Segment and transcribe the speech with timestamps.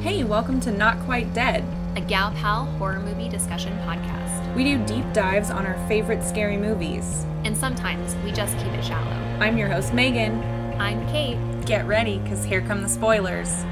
[0.00, 1.62] Hey, welcome to Not Quite Dead.
[1.94, 4.54] a Gal Pal horror movie discussion podcast.
[4.54, 7.26] We do deep dives on our favorite scary movies.
[7.44, 9.10] And sometimes we just keep it shallow.
[9.40, 10.42] I'm your host, Megan.
[10.80, 11.36] I'm Kate.
[11.66, 13.62] Get ready, because here come the spoilers.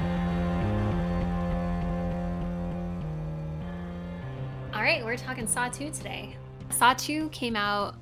[4.71, 6.37] All right, we're talking Saw 2 today.
[6.69, 7.95] Saw 2 came out,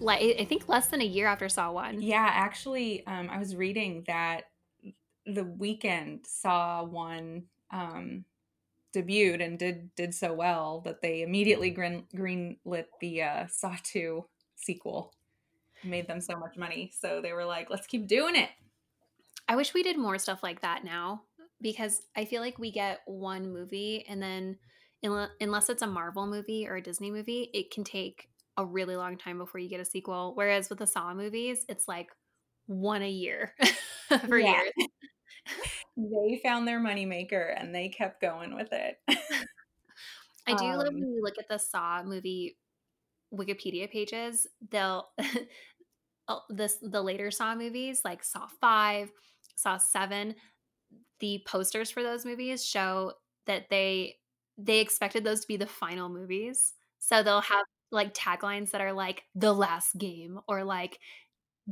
[0.00, 2.02] like I think less than a year after Saw 1.
[2.02, 4.46] Yeah, actually, um, I was reading that
[5.26, 8.24] the weekend saw one um,
[8.94, 14.28] debuted and did did so well that they immediately green greenlit the uh, Saw Two
[14.56, 15.14] sequel.
[15.84, 18.50] Made them so much money, so they were like, "Let's keep doing it."
[19.48, 21.24] I wish we did more stuff like that now
[21.60, 24.58] because I feel like we get one movie and then
[25.40, 29.18] unless it's a Marvel movie or a Disney movie, it can take a really long
[29.18, 30.32] time before you get a sequel.
[30.36, 32.10] Whereas with the Saw movies, it's like
[32.66, 33.54] one a year
[34.28, 34.38] for Yeah.
[34.38, 34.72] years.
[35.96, 38.96] They found their moneymaker and they kept going with it.
[40.46, 42.56] I do love Um, when you look at the Saw movie
[43.32, 44.46] Wikipedia pages.
[44.70, 45.08] They'll
[46.28, 49.10] oh, this the later Saw movies like Saw five,
[49.56, 50.34] Saw seven.
[51.20, 53.12] The posters for those movies show
[53.46, 54.16] that they
[54.58, 56.74] they expected those to be the final movies.
[56.98, 60.98] So they'll have like taglines that are like the last game or like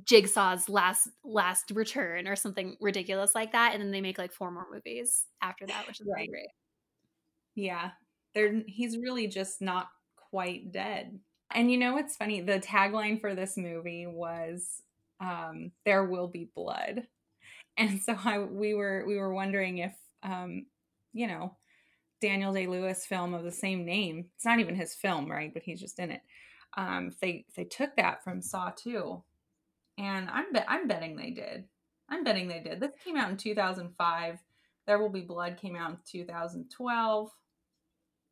[0.05, 4.50] Jigsaw's last last return or something ridiculous like that, and then they make like four
[4.50, 6.48] more movies after that, which is really great.
[7.55, 7.91] Yeah.
[8.34, 11.18] They're he's really just not quite dead.
[11.52, 12.41] And you know what's funny?
[12.41, 14.83] The tagline for this movie was
[15.20, 17.06] um there will be blood.
[17.78, 20.66] And so I we were we were wondering if um
[21.14, 21.56] you know
[22.20, 24.27] Daniel Day-Lewis film of the same name.
[24.36, 25.52] It's not even his film, right?
[25.55, 26.20] But he's just in it.
[26.77, 29.22] Um if they if they took that from Saw 2.
[30.00, 31.64] And I'm bet I'm betting they did.
[32.08, 32.80] I'm betting they did.
[32.80, 34.38] This came out in 2005.
[34.86, 37.30] There Will Be Blood came out in 2012,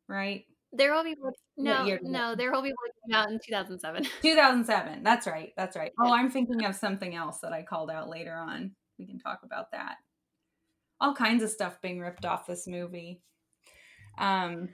[0.07, 0.45] right?
[0.73, 1.33] There will be blood.
[1.57, 4.03] No, year did it- no, there will be blood came out in 2007.
[4.21, 5.03] 2007.
[5.03, 5.53] That's right.
[5.55, 5.91] That's right.
[5.99, 8.71] Oh, I'm thinking of something else that I called out later on.
[8.97, 9.97] We can talk about that.
[10.99, 13.21] All kinds of stuff being ripped off this movie.
[14.17, 14.69] Um,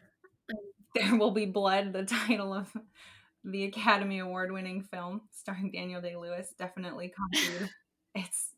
[0.96, 1.94] there will be blood.
[1.94, 2.76] The title of
[3.46, 7.70] the Academy Award winning film starring Daniel Day Lewis definitely copied
[8.16, 8.50] its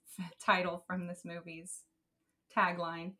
[0.43, 1.81] title from this movie's
[2.55, 3.13] tagline.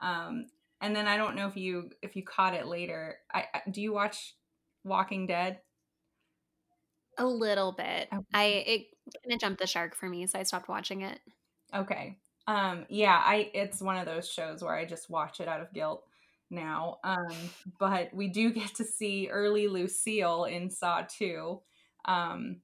[0.00, 0.46] Um,
[0.80, 3.18] and then I don't know if you if you caught it later.
[3.32, 4.34] I, I do you watch
[4.82, 5.60] Walking Dead?
[7.18, 8.08] A little bit.
[8.12, 8.24] Okay.
[8.32, 8.86] I it
[9.22, 11.20] kind of jumped the shark for me, so I stopped watching it.
[11.74, 12.16] Okay.
[12.46, 15.72] Um yeah, I it's one of those shows where I just watch it out of
[15.74, 16.02] guilt
[16.50, 16.98] now.
[17.04, 21.62] Um but we do get to see early Lucille in Saw 2
[22.06, 22.62] um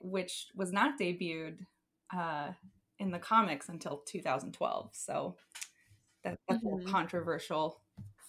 [0.00, 1.66] which was not debuted
[2.14, 2.52] uh
[2.98, 4.94] in the comics until 2012.
[4.94, 5.36] So
[6.24, 6.86] that, that's Mhm.
[6.86, 7.82] a controversial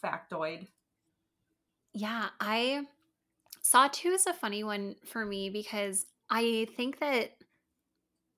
[0.03, 0.68] factoid.
[1.94, 2.88] Yeah, I
[3.62, 7.38] Saw 2 is a funny one for me because I think that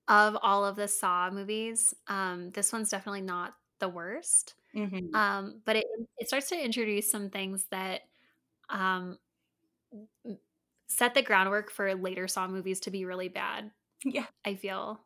[0.08, 4.56] of all of the Saw movies, um, this one's definitely not the worst.
[4.75, 5.22] Mhm.
[5.22, 5.86] Um, but it
[6.18, 8.02] it starts to introduce some things that
[8.69, 9.19] um
[10.88, 13.72] set the groundwork for later Saw movies to be really bad,
[14.03, 15.02] Yeah, I feel.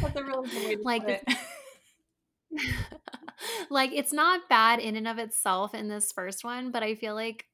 [0.00, 1.22] that's a really good way to Like put it.
[3.70, 7.14] like it's not bad in and of itself in this first one, but I feel
[7.14, 7.46] like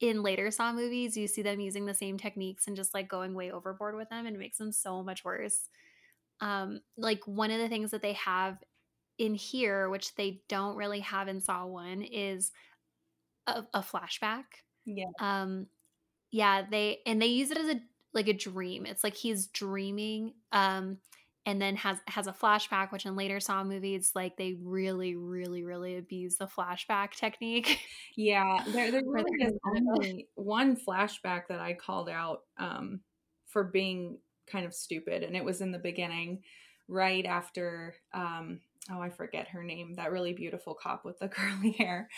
[0.00, 3.34] in later Saw movies, you see them using the same techniques and just like going
[3.34, 5.68] way overboard with them and it makes them so much worse.
[6.40, 8.58] Um, like one of the things that they have
[9.18, 12.52] in here, which they don't really have in Saw 1, is
[13.46, 14.44] a, a flashback.
[14.84, 15.06] yeah.
[15.20, 15.66] Um,
[16.30, 17.80] yeah, they and they use it as a
[18.14, 18.86] like a dream.
[18.86, 20.98] It's like he's dreaming, um,
[21.46, 25.64] and then has has a flashback, which in later Saw movies, like they really, really,
[25.64, 27.80] really abuse the flashback technique.
[28.16, 33.00] Yeah, there, there really is only one flashback that I called out um,
[33.46, 36.42] for being kind of stupid, and it was in the beginning,
[36.88, 41.72] right after um, oh, I forget her name, that really beautiful cop with the curly
[41.72, 42.08] hair.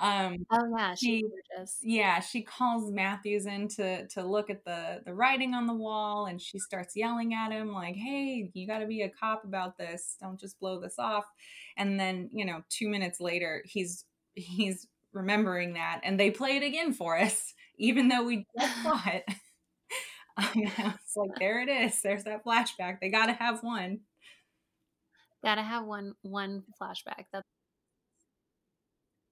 [0.00, 1.78] Um, oh yeah, She- gorgeous.
[1.82, 6.26] yeah, she calls Matthews in to to look at the the writing on the wall,
[6.26, 9.76] and she starts yelling at him like, "Hey, you got to be a cop about
[9.78, 10.16] this.
[10.20, 11.26] Don't just blow this off."
[11.76, 14.04] And then you know, two minutes later, he's
[14.34, 19.00] he's remembering that, and they play it again for us, even though we just saw
[19.06, 19.24] it.
[20.54, 22.00] It's like there it is.
[22.02, 22.98] There's that flashback.
[23.00, 24.00] They got to have one.
[25.42, 27.26] Gotta have one one flashback.
[27.32, 27.46] That's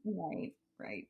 [0.04, 0.52] Right.
[0.78, 1.08] Right.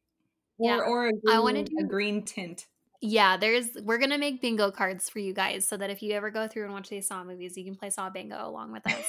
[0.59, 2.67] Yeah, Or or a I wanna do a green tint.
[3.01, 3.37] yeah.
[3.37, 6.49] There's we're gonna make bingo cards for you guys so that if you ever go
[6.49, 9.07] through and watch these Saw movies, you can play Saw bingo along with us.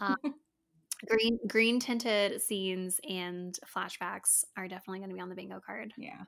[0.00, 0.16] Um,
[1.08, 5.92] green green tinted scenes and flashbacks are definitely going to be on the bingo card.
[5.96, 6.24] Yeah.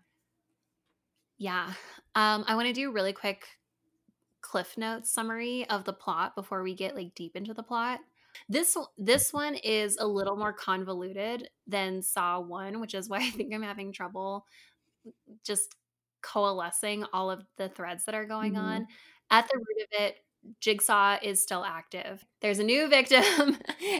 [1.38, 1.72] Yeah.
[2.14, 3.46] Um, I want to do really quick
[4.40, 8.00] cliff notes summary of the plot before we get like deep into the plot.
[8.48, 13.30] This this one is a little more convoluted than Saw 1, which is why I
[13.30, 14.46] think I'm having trouble
[15.44, 15.74] just
[16.22, 18.58] coalescing all of the threads that are going Mhm.
[18.58, 18.86] on.
[19.30, 20.24] At the root of it,
[20.60, 22.24] Jigsaw is still active.
[22.40, 23.58] There's a new victim,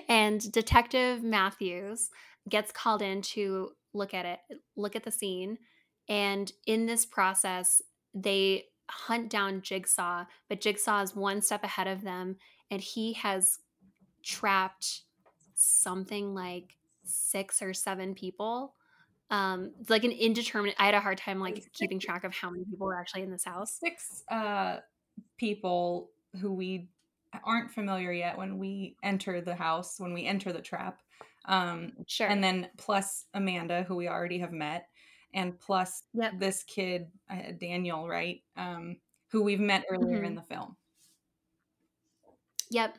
[0.08, 2.10] and Detective Matthews
[2.48, 4.40] gets called in to look at it,
[4.76, 5.58] look at the scene.
[6.08, 7.82] And in this process,
[8.14, 12.36] they hunt down Jigsaw, but Jigsaw is one step ahead of them,
[12.70, 13.58] and he has
[14.26, 15.02] trapped
[15.55, 18.75] something like six or seven people.
[19.31, 20.76] Um, it's like an indeterminate.
[20.78, 23.23] I had a hard time like Six- keeping track of how many people were actually
[23.23, 23.78] in this house.
[23.81, 24.78] Six uh,
[25.37, 26.88] people who we
[27.44, 31.00] aren't familiar yet when we enter the house, when we enter the trap.
[31.46, 32.26] Um, Sure.
[32.29, 34.88] and then plus Amanda, who we already have met,
[35.34, 36.32] and plus Yep.
[36.38, 38.43] this kid, uh, Daniel, right?
[38.56, 38.96] Um,
[39.29, 40.37] who we've met earlier in Mhm.
[40.37, 40.76] the film.
[42.70, 42.99] Yep.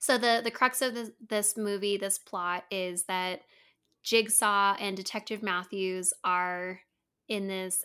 [0.00, 3.42] So the the crux of this, this movie, this plot, is that
[4.02, 6.80] Jigsaw and Detective Matthews are
[7.28, 7.84] in this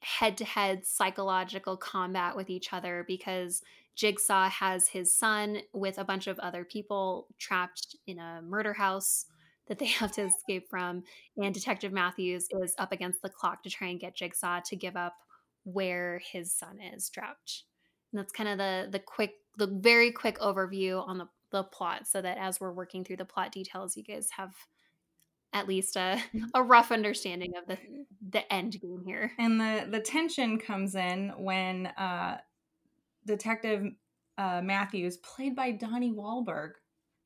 [0.00, 3.62] head to head psychological combat with each other because
[3.96, 9.24] Jigsaw has his son with a bunch of other people trapped in a murder house
[9.66, 11.02] that they have to escape from.
[11.38, 14.96] And Detective Matthews is up against the clock to try and get Jigsaw to give
[14.96, 15.14] up
[15.64, 17.62] where his son is trapped.
[18.12, 22.06] And that's kind of the the quick the very quick overview on the, the plot
[22.08, 24.52] so that as we're working through the plot details, you guys have
[25.52, 26.20] at least a,
[26.54, 27.78] a rough understanding of the
[28.30, 29.30] the end game here.
[29.38, 32.38] And the the tension comes in when uh,
[33.24, 33.84] Detective
[34.36, 36.72] uh, Matthews, played by Donnie Wahlberg,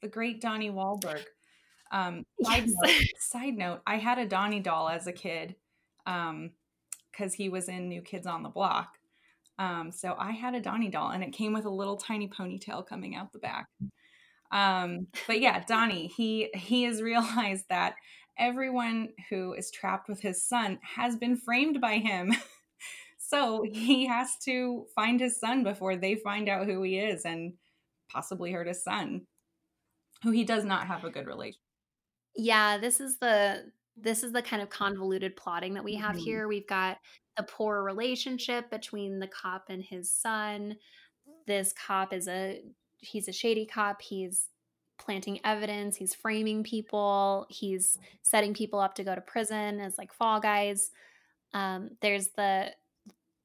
[0.02, 1.25] the great Donnie Wahlberg.
[1.90, 3.00] Um, side, Yes.
[3.00, 5.54] note, side note: I had a Donnie doll as a kid
[6.04, 8.98] because he was in New Kids on the Block.
[9.58, 12.86] Um, so I had a Donnie doll, and it came with a little tiny ponytail
[12.86, 13.66] coming out the back.
[14.50, 17.94] Um, but yeah, Donnie, he he has realized that
[18.38, 22.32] everyone who is trapped with his son has been framed by him.
[23.18, 27.54] so he has to find his son before they find out who he is and
[28.10, 29.26] possibly hurt his son,
[30.22, 31.62] who he does not have a good relationship.
[32.36, 36.20] Yeah, this is the this is the kind of convoluted plotting that we have Mhm.
[36.24, 36.48] here.
[36.48, 36.98] We've got
[37.36, 40.78] the poor relationship between the cop and his son.
[41.46, 42.62] This cop is a
[42.98, 44.02] he's a shady cop.
[44.02, 44.48] He's
[44.98, 50.12] planting evidence, he's framing people, he's setting people up to go to prison as like
[50.12, 50.90] fall guys.
[51.54, 52.72] Um, there's the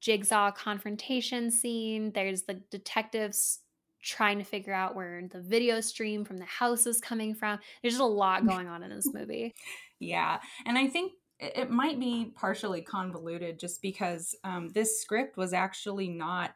[0.02, 2.12] jigsaw confrontation scene.
[2.14, 3.60] There's the detectives
[4.04, 7.60] trying to figure out where the video stream from the house is coming from.
[7.82, 9.56] There's just a lot going on in this movie.
[10.00, 15.38] Yeah, and I think it it might be partially convoluted just because um, this script
[15.38, 16.56] was actually not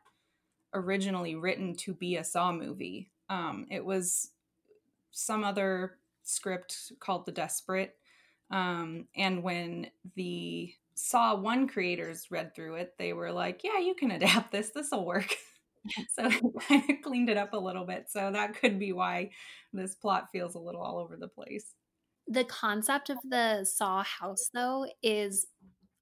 [0.73, 3.09] originally written to be a Saw movie.
[3.29, 4.31] Um, it was
[5.11, 7.95] some other script called The Desperate.
[8.51, 13.93] Um, and when the Saw 1 creators read through it, they were like, yeah, you
[13.93, 14.69] can adapt this.
[14.69, 15.35] This will work.
[16.09, 16.25] so
[16.69, 18.05] of cleaned it up a little bit.
[18.09, 19.31] So that could be why
[19.73, 21.73] this plot feels a little all over the place.
[22.27, 25.47] The concept of the Saw house, though, is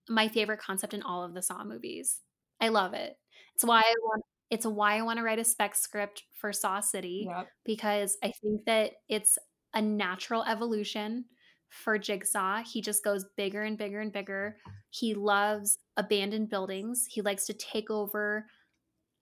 [0.10, 2.22] my favorite concept in all of the Saw movies.
[2.60, 3.18] I love it.
[3.56, 4.24] It's why I want.
[4.50, 7.48] It's why I want to write a spec script for Saw City Yep.
[7.66, 9.38] because I think that it's
[9.74, 11.26] a natural evolution
[11.70, 12.62] for Jigsaw.
[12.64, 14.58] He just goes bigger and bigger and bigger.
[14.92, 17.06] He loves abandoned buildings.
[17.10, 18.46] He likes to take over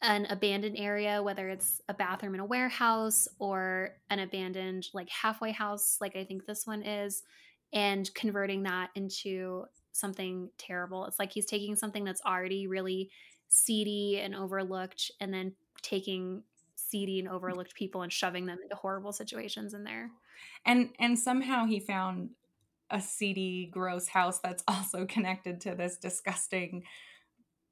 [0.02, 5.52] an abandoned area, whether it's a bathroom in a warehouse or an abandoned, like halfway
[5.52, 7.24] house, like I think this one is,
[7.72, 9.64] and converting that into
[9.94, 11.06] something terrible.
[11.06, 13.10] It's like he's taking something that's already really
[13.56, 16.42] seedy and overlooked and then taking
[16.76, 20.10] seedy and overlooked people and shoving them into horrible situations in there.
[20.66, 22.32] And and somehow he found
[22.90, 26.84] a seedy, gross house that's also connected to this disgusting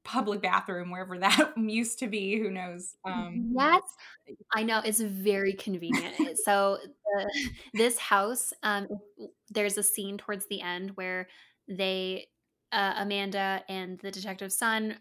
[0.04, 2.38] public bathroom wherever that used to be.
[2.38, 2.94] Who knows?
[3.04, 3.82] Um, Yes,
[4.54, 6.38] I know it's very convenient.
[6.44, 8.86] so the, this house, um,
[9.50, 11.28] there's a scene towards the end where
[11.68, 12.26] they,
[12.72, 14.96] uh, Amanda and the detective's son,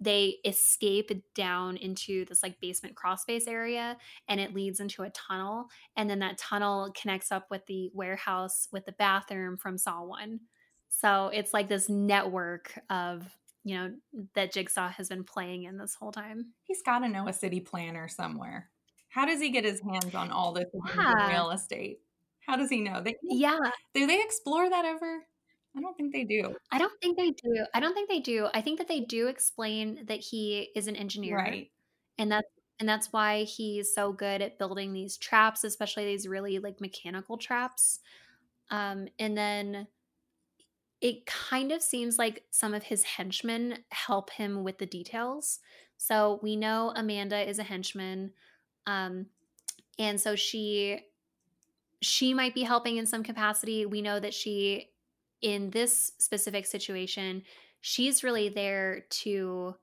[0.00, 3.96] they escape down into this like basement crawl space area,
[4.28, 5.66] and it leads into a tunnel,
[5.96, 10.40] and then that tunnel connects up with the warehouse with the bathroom from Saw One.
[10.88, 13.26] So it's like this network of
[13.64, 13.92] you know
[14.34, 16.46] that Jigsaw has been playing in this whole time.
[16.64, 18.70] he's got to know a city planner somewhere.
[19.10, 20.66] How does he get his hands on all this
[20.96, 21.28] Yeah.
[21.28, 22.00] real estate?
[22.46, 23.00] How does he know?
[23.02, 23.58] They Yeah.
[23.92, 25.26] Do they explore that ever?
[25.76, 26.54] I don't think they do.
[26.72, 27.64] I don't think they do.
[27.74, 28.48] I don't think they do.
[28.52, 31.36] I think that they do explain that he is an engineer.
[31.36, 31.70] Right.
[32.18, 32.48] And that's
[32.80, 37.36] and that's why he's so good at building these traps, especially these really like mechanical
[37.36, 38.00] traps.
[38.70, 39.86] Um, and then
[41.00, 45.60] it kind of seems like some of his henchmen help him with the details.
[45.96, 48.32] So we know Amanda is a henchman.
[48.86, 49.26] Um,
[49.98, 51.00] and so she
[52.02, 53.84] she might be helping in some capacity.
[53.84, 54.89] We know that she
[55.42, 57.44] in this specific situation,
[57.80, 59.76] she's really there to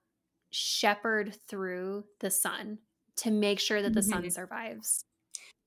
[0.51, 2.79] shepherd through the son
[3.17, 4.03] to make sure that the Mhm.
[4.03, 5.05] son survives.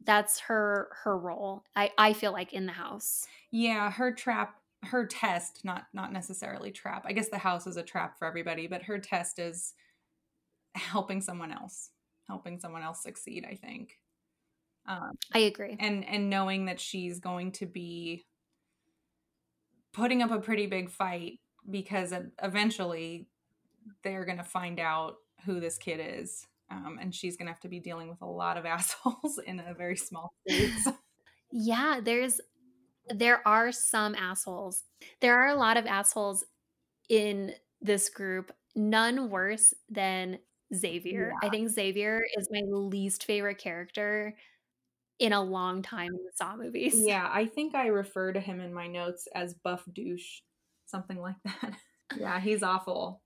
[0.00, 1.64] That's her her role.
[1.76, 3.30] I I feel like in the house.
[3.50, 7.04] Yeah, her trap, her test, not not necessarily trap.
[7.06, 9.74] I guess the house is a trap for everybody, but her test is
[10.74, 11.90] helping someone else,
[12.28, 14.00] helping someone else succeed, I think.
[14.86, 15.78] Um, I agree.
[15.78, 18.26] and and knowing that she's going to be
[19.92, 23.26] putting up a pretty big fight because eventually
[24.02, 27.60] they're going to find out who this kid is um, and she's going to have
[27.60, 30.88] to be dealing with a lot of assholes in a very small space
[31.52, 32.40] Yeah, there's
[33.08, 34.84] there are some assholes.
[35.20, 36.44] There are a lot of assholes
[37.08, 40.38] in this group, none worse than
[40.72, 41.32] Xavier.
[41.42, 44.36] I think Xavier is my least favorite character
[45.20, 46.94] in a long time in the Saw movies.
[46.98, 50.40] yeah i think i refer to him in my notes as buff douche
[50.86, 51.74] something like that.
[52.18, 53.22] Yeah he's awful.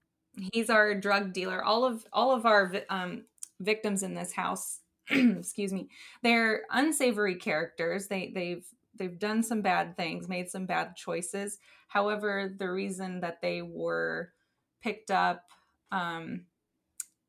[0.53, 1.65] He's our drug dealer.
[1.65, 3.25] All of all of our um,
[3.61, 5.89] victims in this house excuse me
[6.23, 8.09] they're unsavory characters.
[8.09, 8.67] They they've
[8.99, 11.59] they've done some bad things made some bad choices.
[11.89, 14.33] However the reason that they were
[14.83, 15.45] picked up
[15.93, 16.43] um,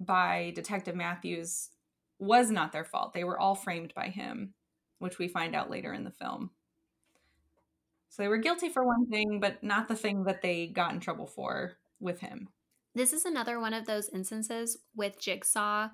[0.02, 1.70] by detective matthews
[2.20, 4.54] was not their fault they were all framed by him
[5.00, 6.52] which we find out later in the film
[8.10, 11.00] so they were guilty for one thing but not the thing that they got in
[11.00, 12.50] trouble for with him
[12.96, 15.90] This is another one of those instances with Jigsaw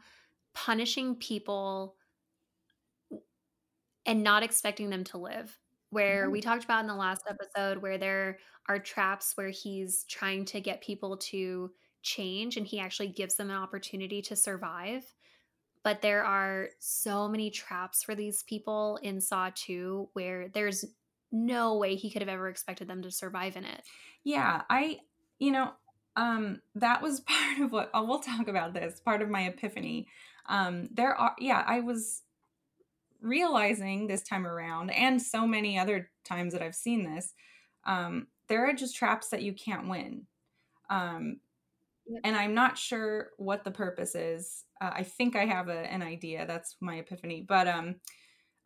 [0.53, 1.97] punishing people
[4.05, 5.57] and not expecting them to live.
[5.89, 6.31] Where Mhm.
[6.31, 10.61] we talked about in the last episode, where there are traps where he's trying to
[10.61, 15.13] get people to change and he actually gives them an opportunity to survive.
[15.83, 20.85] But there are so many traps for these people in Saw 2 where there's
[21.31, 23.81] no way he could have ever expected them to survive in it.
[24.23, 24.99] Yeah, I,
[25.39, 25.71] you know,
[26.15, 28.99] um, that was part of what oh, we'll talk about this.
[28.99, 30.07] Part of my epiphany.
[30.47, 32.23] Um, there are, yeah, I was
[33.21, 37.33] realizing this time around, and so many other times that I've seen this.
[37.85, 40.27] Um, there are just traps that you can't win.
[40.89, 41.39] Um.
[42.23, 44.63] And I'm not sure what the purpose is.
[44.81, 46.45] Uh, I think I have a, an idea.
[46.45, 47.95] That's my epiphany, but um,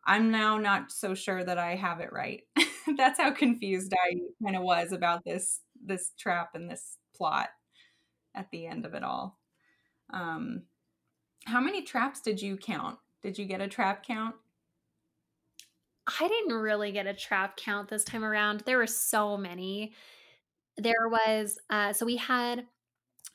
[0.06, 2.42] I'm now not so sure that I have it right.
[2.96, 7.48] That's how confused I kind of was about this this trap and this plot
[8.34, 9.38] at the end of it all.
[10.12, 10.62] Um,
[11.46, 12.98] how many traps did you count?
[13.22, 14.36] Did you get a trap count?
[16.20, 18.60] I didn't really get a trap count this time around.
[18.60, 19.92] There were so many.
[20.78, 22.66] There was uh so we had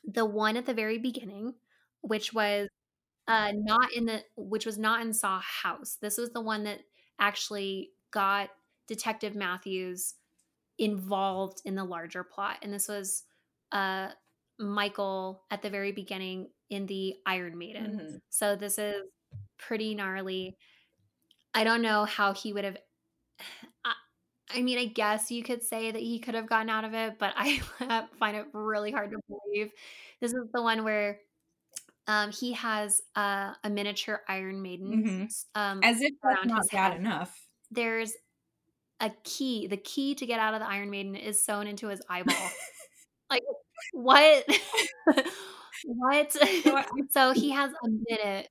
[0.04, 1.54] the one at the very beginning,
[2.02, 2.68] which was
[3.28, 5.96] uh not in the which was not in Saw House.
[6.00, 6.80] This was the one that
[7.20, 8.50] actually got
[8.88, 10.14] Detective Matthews
[10.78, 12.58] involved in the larger plot.
[12.62, 13.24] And this was
[13.72, 14.10] uh
[14.58, 18.00] Michael at the very beginning in the Iron Maiden.
[18.00, 18.20] Mhm.
[18.30, 19.02] So this is
[19.58, 20.56] pretty gnarly.
[21.54, 22.78] I don't know how he would have.
[24.54, 27.18] I, mean, I guess you could say that he could have gotten out of it,
[27.18, 27.58] but I
[28.18, 29.70] find it really hard to believe.
[30.20, 31.18] This is the one where
[32.06, 35.04] um, he has uh, a miniature Iron Maiden.
[35.04, 35.44] Mhm.
[35.54, 37.00] Um, As if that's not bad head.
[37.00, 37.46] enough.
[37.70, 38.12] There's
[39.00, 39.66] a key.
[39.66, 42.50] The key to get out of the Iron Maiden is sewn into his eyeball.
[43.30, 43.42] like
[43.92, 44.44] what?
[45.84, 46.36] what?
[47.10, 48.48] So he has a minute.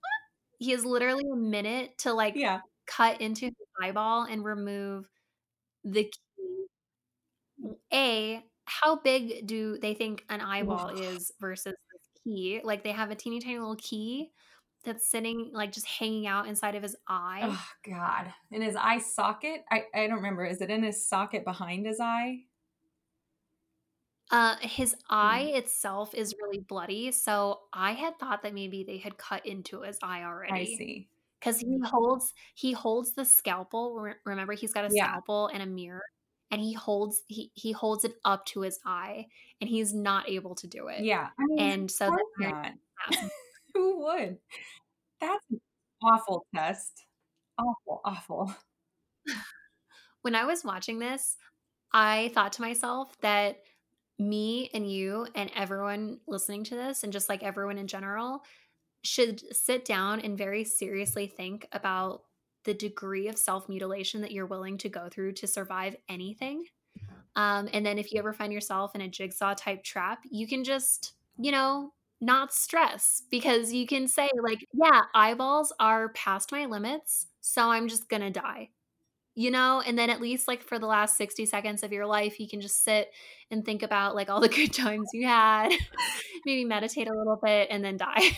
[0.59, 2.59] He has literally a minute to like Yeah.
[2.87, 5.05] cut into his eyeball and remove
[5.83, 6.67] the key.
[7.93, 12.61] A, how big do they think an eyeball is versus this key?
[12.63, 14.31] Like they have a teeny tiny little key
[14.83, 17.41] that's sitting like just hanging out inside of his eye.
[17.43, 18.33] Oh God.
[18.51, 19.63] In his eye socket?
[19.69, 20.45] I, I don't remember.
[20.45, 22.39] Is it in his socket behind his eye?
[24.31, 29.17] Uh, his eye itself is really bloody, so I had thought that maybe they had
[29.17, 30.53] cut into his eye already.
[30.53, 31.09] I see.
[31.41, 31.83] Because he mm-hmm.
[31.83, 34.13] holds he holds the scalpel.
[34.25, 35.07] Remember, he's got a Yeah.
[35.07, 36.03] scalpel and a mirror,
[36.51, 39.25] and he holds he he holds it up to his eye,
[39.59, 41.03] and he's not able to do it.
[41.03, 41.29] Yeah.
[41.37, 42.73] I mean, And so not.
[43.73, 44.37] Who would?
[45.19, 45.61] That's an
[46.03, 47.05] awful test.
[47.57, 48.53] Awful, awful.
[50.23, 51.35] When I was watching this,
[51.91, 53.63] I thought to myself that
[54.19, 58.43] me and you and everyone listening to this, and just like everyone in general,
[59.03, 62.23] should sit down and very seriously think about
[62.63, 66.65] the degree of self mutilation that you're willing to go through to survive anything.
[67.35, 70.63] Um, and then if you ever find yourself in a jigsaw type trap, you can
[70.63, 76.65] just, you know, not stress because you can say, like, yeah, eyeballs are past my
[76.65, 77.27] limits.
[77.39, 78.69] So I'm just going to die
[79.35, 82.39] you know and then at least like for the last 60 seconds of your life
[82.39, 83.09] you can just sit
[83.49, 85.69] and think about like all the good times you had
[86.45, 88.31] maybe meditate a little bit and then die.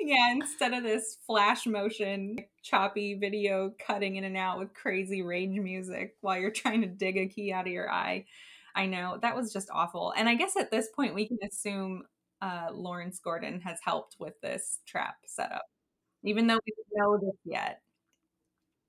[0.00, 5.58] Yeah instead of this flash motion choppy video cutting in and out with crazy rage
[5.58, 8.26] music while you're trying to dig a key out of your eye.
[8.74, 12.02] I know that was just awful and i guess at this point we can assume
[12.42, 15.64] uh, lawrence gordon has helped with this trap setup
[16.24, 17.80] even though we don't know this yet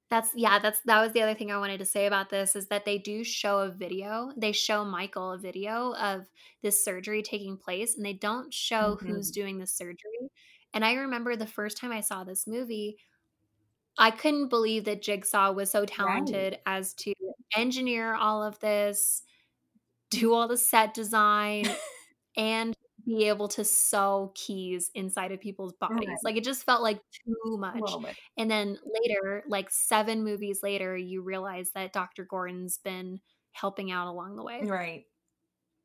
[0.09, 2.67] that's yeah, that's that was the other thing I wanted to say about this is
[2.67, 4.31] that they do show a video.
[4.37, 6.25] They show Michael a video of
[6.61, 9.07] this surgery taking place and they don't show mm-hmm.
[9.07, 10.29] who's doing the surgery.
[10.73, 12.97] And I remember the first time I saw this movie,
[13.97, 16.61] I couldn't believe that Jigsaw was so talented right.
[16.65, 17.13] as to
[17.55, 19.23] engineer all of this,
[20.11, 21.65] do all the set design,
[22.37, 26.07] and be able to sew keys inside of people's bodies.
[26.07, 26.17] Right.
[26.23, 27.93] Like it just felt like too much.
[28.37, 32.25] And then later, like seven movies later, you realize that Dr.
[32.25, 33.19] Gordon's been
[33.51, 34.61] helping out along the way.
[34.63, 35.05] Right.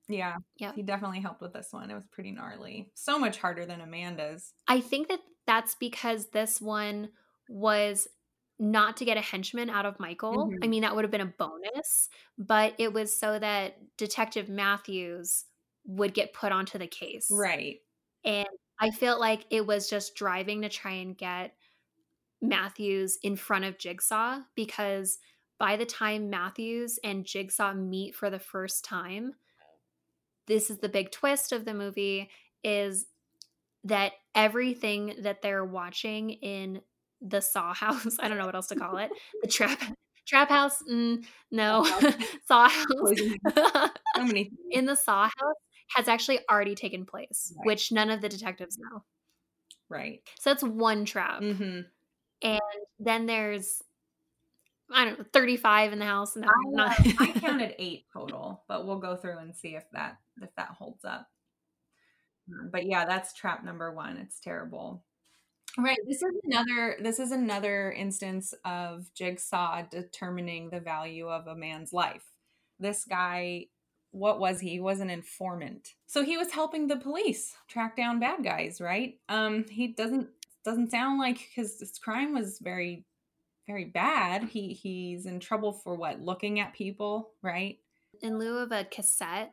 [0.08, 0.36] Yeah.
[0.56, 0.72] Yeah.
[0.72, 1.90] He definitely helped with this one.
[1.90, 2.90] It was pretty gnarly.
[2.94, 4.52] So much harder than Amanda's.
[4.66, 7.10] I think that that's because this one
[7.48, 8.08] was
[8.58, 10.48] not to get a henchman out of Michael.
[10.48, 10.64] Mm-hmm.
[10.64, 12.08] I mean, that would have been a bonus,
[12.38, 15.44] but it was so that Detective Matthews
[15.90, 17.28] would get put onto the case.
[17.30, 17.78] Right.
[18.24, 18.46] And
[18.80, 21.54] I felt like it was just driving to try and get
[22.40, 25.18] Matthews in front of Jigsaw because
[25.58, 29.34] by the time Matthews and Jigsaw meet for the first time,
[30.46, 32.30] this is the big twist of the movie
[32.64, 33.06] is
[33.84, 36.80] that everything that they're watching in
[37.20, 39.10] the saw house, I don't know what else to call it,
[39.42, 39.78] the trap
[40.26, 41.84] trap house, mm, no,
[42.46, 43.18] saw house.
[44.16, 45.56] so many in the saw house
[45.94, 47.66] has actually already taken place, right.
[47.66, 49.02] which none of the detectives know.
[49.88, 50.22] Right.
[50.38, 51.42] So that's one trap.
[51.42, 51.80] Mm-hmm.
[52.42, 52.60] And
[52.98, 53.82] then there's,
[54.92, 56.36] I don't know, 35 in the house.
[56.36, 60.18] No, I, not- I counted eight total, but we'll go through and see if that
[60.40, 61.28] if that holds up.
[62.48, 64.16] Um, but yeah, that's trap number one.
[64.16, 65.02] It's terrible.
[65.78, 65.98] Right.
[66.06, 71.92] This is another this is another instance of Jigsaw determining the value of a man's
[71.92, 72.24] life.
[72.78, 73.66] This guy
[74.12, 74.70] what was he?
[74.70, 75.94] He was an informant.
[76.06, 79.14] So he was helping the police track down bad guys, right?
[79.28, 80.28] Um, he doesn't
[80.64, 83.04] doesn't sound like because his, crime was very
[83.66, 84.44] very bad.
[84.44, 86.20] He he's in trouble for what?
[86.20, 87.78] Looking at people, right?
[88.22, 89.52] In lieu of a cassette,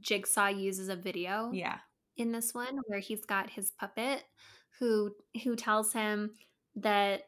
[0.00, 1.50] Jigsaw uses a video.
[1.52, 1.78] Yeah.
[2.16, 4.24] In this one where he's got his puppet
[4.78, 5.12] who
[5.44, 6.32] who tells him
[6.76, 7.22] that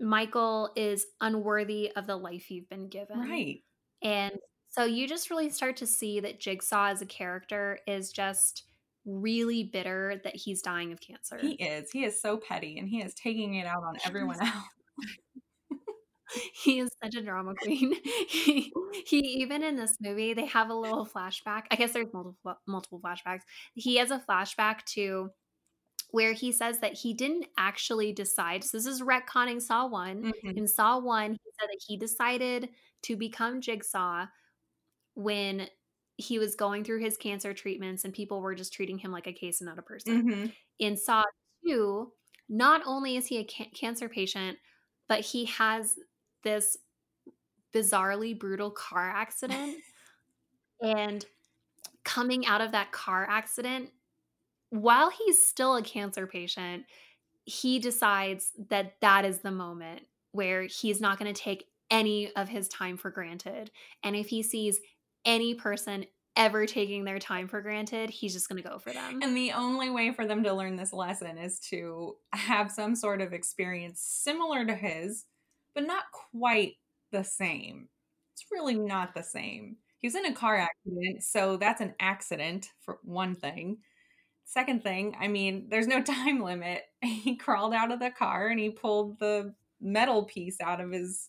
[0.00, 3.18] Michael is unworthy of the life you've been given.
[3.18, 3.62] Right.
[4.02, 4.32] And
[4.72, 8.64] so you just really start to see that Jigsaw as a character is just
[9.04, 11.38] really bitter that he's dying of cancer.
[11.38, 11.90] He is.
[11.90, 14.64] He is so petty and he is taking it out on everyone else.
[16.64, 17.92] he is such a drama queen.
[18.28, 18.72] he,
[19.06, 21.64] he even in this movie they have a little flashback.
[21.70, 23.42] I guess there's multiple multiple flashbacks.
[23.74, 25.30] He has a flashback to
[26.10, 28.64] where he says that he didn't actually decide.
[28.64, 30.24] So this is retconning Saw one.
[30.24, 30.58] Mm-hmm.
[30.58, 32.68] In Saw one, he said that he decided
[33.02, 34.26] to become Jigsaw
[35.14, 35.68] when
[36.16, 39.32] he was going through his cancer treatments and people were just treating him like a
[39.32, 40.22] case and not a person.
[40.22, 40.46] Mm-hmm.
[40.78, 41.24] In Saw
[41.66, 42.10] 2,
[42.48, 44.58] not only is he a ca- cancer patient,
[45.08, 45.96] but he has
[46.44, 46.76] this
[47.74, 49.76] bizarrely brutal car accident.
[50.82, 51.24] and
[52.04, 53.90] coming out of that car accident,
[54.70, 56.84] while he's still a cancer patient,
[57.44, 62.48] he decides that that is the moment where he's not going to take any of
[62.48, 63.70] his time for granted.
[64.02, 64.80] And if he sees
[65.24, 66.06] any person
[66.36, 69.20] ever taking their time for granted, he's just going to go for them.
[69.22, 73.20] And the only way for them to learn this lesson is to have some sort
[73.20, 75.26] of experience similar to his,
[75.74, 76.74] but not quite
[77.10, 77.88] the same.
[78.34, 79.76] It's really not the same.
[79.98, 83.78] He was in a car accident, so that's an accident for one thing.
[84.44, 86.82] Second thing, I mean, there's no time limit.
[87.02, 91.28] He crawled out of the car and he pulled the metal piece out of his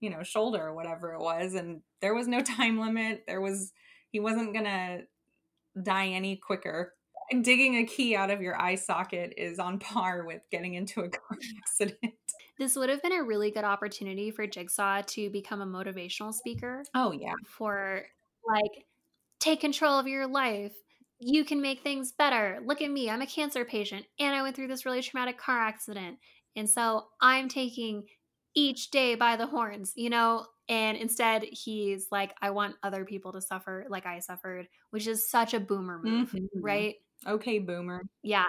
[0.00, 1.54] you know, shoulder or whatever it was.
[1.54, 3.24] And there was no time limit.
[3.26, 3.72] There was,
[4.10, 5.02] he wasn't to
[5.82, 6.94] die any quicker.
[7.30, 11.00] And digging a key out of your eye socket is on par with getting into
[11.00, 12.14] a car accident.
[12.58, 16.84] this would have been a really good opportunity for Jigsaw to become a motivational speaker.
[16.94, 17.34] Oh, yeah.
[17.46, 18.04] For
[18.46, 18.86] like,
[19.40, 20.72] take control of your life.
[21.20, 22.60] You can make things better.
[22.64, 23.10] Look at me.
[23.10, 26.18] I'm a cancer patient and I went through this really traumatic car accident.
[26.56, 28.04] And so I'm taking
[28.54, 30.46] each day by the horns, you know?
[30.68, 35.30] And instead, he's like, I want other people to suffer like I suffered, which is
[35.30, 36.60] such a boomer move, mm-hmm.
[36.60, 36.96] right?
[37.26, 38.02] Okay, boomer.
[38.22, 38.44] Yeah.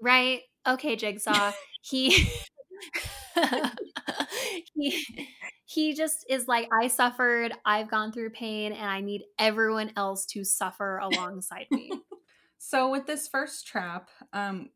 [0.00, 0.42] Right?
[0.66, 1.52] Okay, Jigsaw.
[1.82, 2.28] he
[4.74, 5.28] he
[5.64, 10.26] he just is like I suffered, I've gone through pain and I need everyone else
[10.26, 11.92] to suffer alongside me.
[12.58, 14.70] so with this first trap, um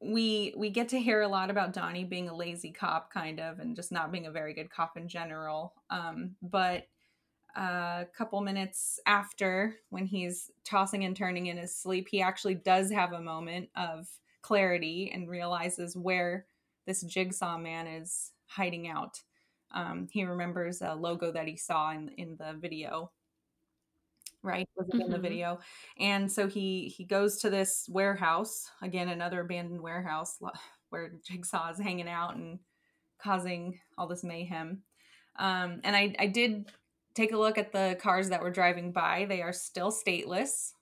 [0.00, 3.58] we we get to hear a lot about Donnie being a lazy cop kind of
[3.58, 5.74] and just not being a very good cop in general.
[5.90, 6.86] Um but
[7.56, 12.90] a couple minutes after when he's tossing and turning in his sleep, he actually does
[12.90, 14.06] have a moment of
[14.42, 16.46] clarity and realizes where
[16.86, 19.20] this jigsaw man is hiding out.
[19.72, 23.10] Um, he remembers a logo that he saw in in the video.
[24.42, 25.02] Right, was it mm-hmm.
[25.02, 25.22] in the mm-hmm.
[25.22, 25.58] video?
[25.98, 30.38] And so he he goes to this warehouse again, another abandoned warehouse
[30.90, 32.58] where Jigsaw is hanging out and
[33.22, 34.82] causing all this mayhem.
[35.38, 36.70] Um, and I I did
[37.14, 39.26] take a look at the cars that were driving by.
[39.28, 40.72] They are still stateless.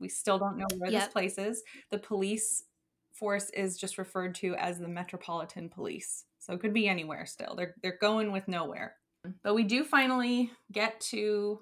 [0.00, 1.04] We still don't know where yep.
[1.04, 1.62] this place is.
[1.90, 2.64] The police
[3.12, 6.24] force is just referred to as the Metropolitan Police.
[6.38, 7.54] So it could be anywhere still.
[7.56, 8.94] They're they're going with nowhere.
[9.42, 11.60] But we do finally get to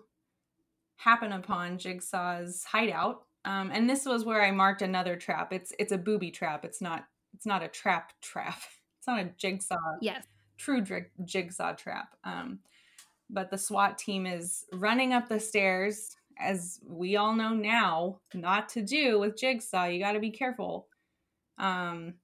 [0.97, 3.23] happen upon Jigsaw's hideout.
[3.45, 5.53] Um, and this was where I marked another trap.
[5.53, 6.65] It's it's a booby trap.
[6.65, 7.05] It's not
[7.35, 8.59] it's not a trap trap.
[8.99, 9.77] It's not a jigsaw.
[10.03, 10.25] Yes.
[10.59, 12.17] True drig- jigsaw trap.
[12.25, 12.59] Um,
[13.31, 18.69] but the SWAT team is running up the stairs, as we all know now, not
[18.71, 19.85] to do with jigsaw.
[19.85, 20.89] You got to be careful
[21.59, 22.15] um,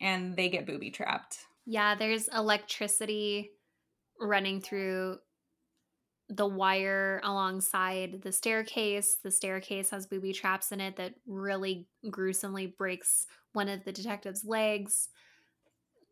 [0.00, 1.38] and they get booby trapped.
[1.66, 3.50] Yeah, there's electricity
[4.20, 5.18] running through
[6.28, 9.18] the wire alongside the staircase.
[9.22, 14.44] The staircase has booby traps in it that really gruesomely breaks one of the detective's
[14.44, 15.08] legs.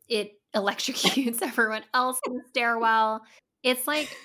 [0.09, 3.23] It electrocutes everyone else in the stairwell.
[3.63, 4.17] It's like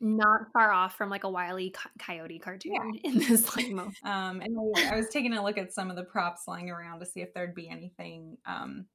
[0.00, 3.10] not far off from like a wily coyote cartoon yeah.
[3.10, 3.96] in this like moment.
[4.04, 6.98] Um, and I, I, was taking a look at some of the props lying around
[7.00, 8.86] to see if there'd be anything, um,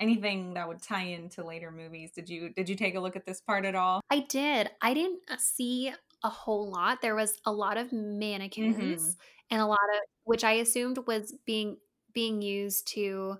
[0.00, 2.12] anything that would tie into later movies.
[2.12, 4.00] Did you did you take a look at this part at all?
[4.10, 4.70] I did.
[4.82, 7.02] I didn't uh, see a whole lot.
[7.02, 9.10] There was a lot of mannequins mm-hmm.
[9.50, 11.76] and a lot of which I assumed was being
[12.12, 13.36] being used to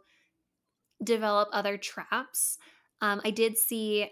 [1.02, 2.58] develop other traps.
[3.00, 4.10] Um, I did see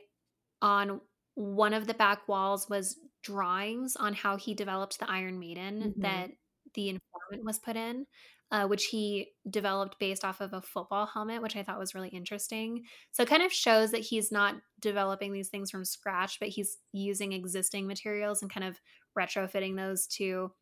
[0.61, 1.00] on
[1.35, 6.00] one of the back walls was drawings on how he developed the Iron Maiden mm-hmm.
[6.02, 6.31] that
[6.74, 8.07] the informant was put in,
[8.52, 12.10] uh, which he developed based off of a football helmet, which I thought was really
[12.10, 12.84] interesting.
[13.10, 16.76] So it kind of shows that he's not developing these things from scratch, but he's
[16.92, 18.78] using existing materials and kind of
[19.18, 20.52] retrofitting those to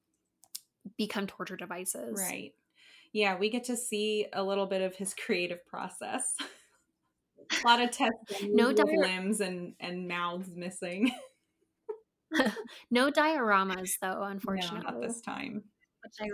[0.97, 2.17] become torture devices.
[2.17, 2.55] Right.
[3.13, 6.37] Yeah, we get to see a little bit of his creative process.
[7.51, 11.11] a lot of tests no di- limbs and and mouths missing
[12.93, 15.65] no dioramas though unfortunately no, not this time
[16.05, 16.27] which i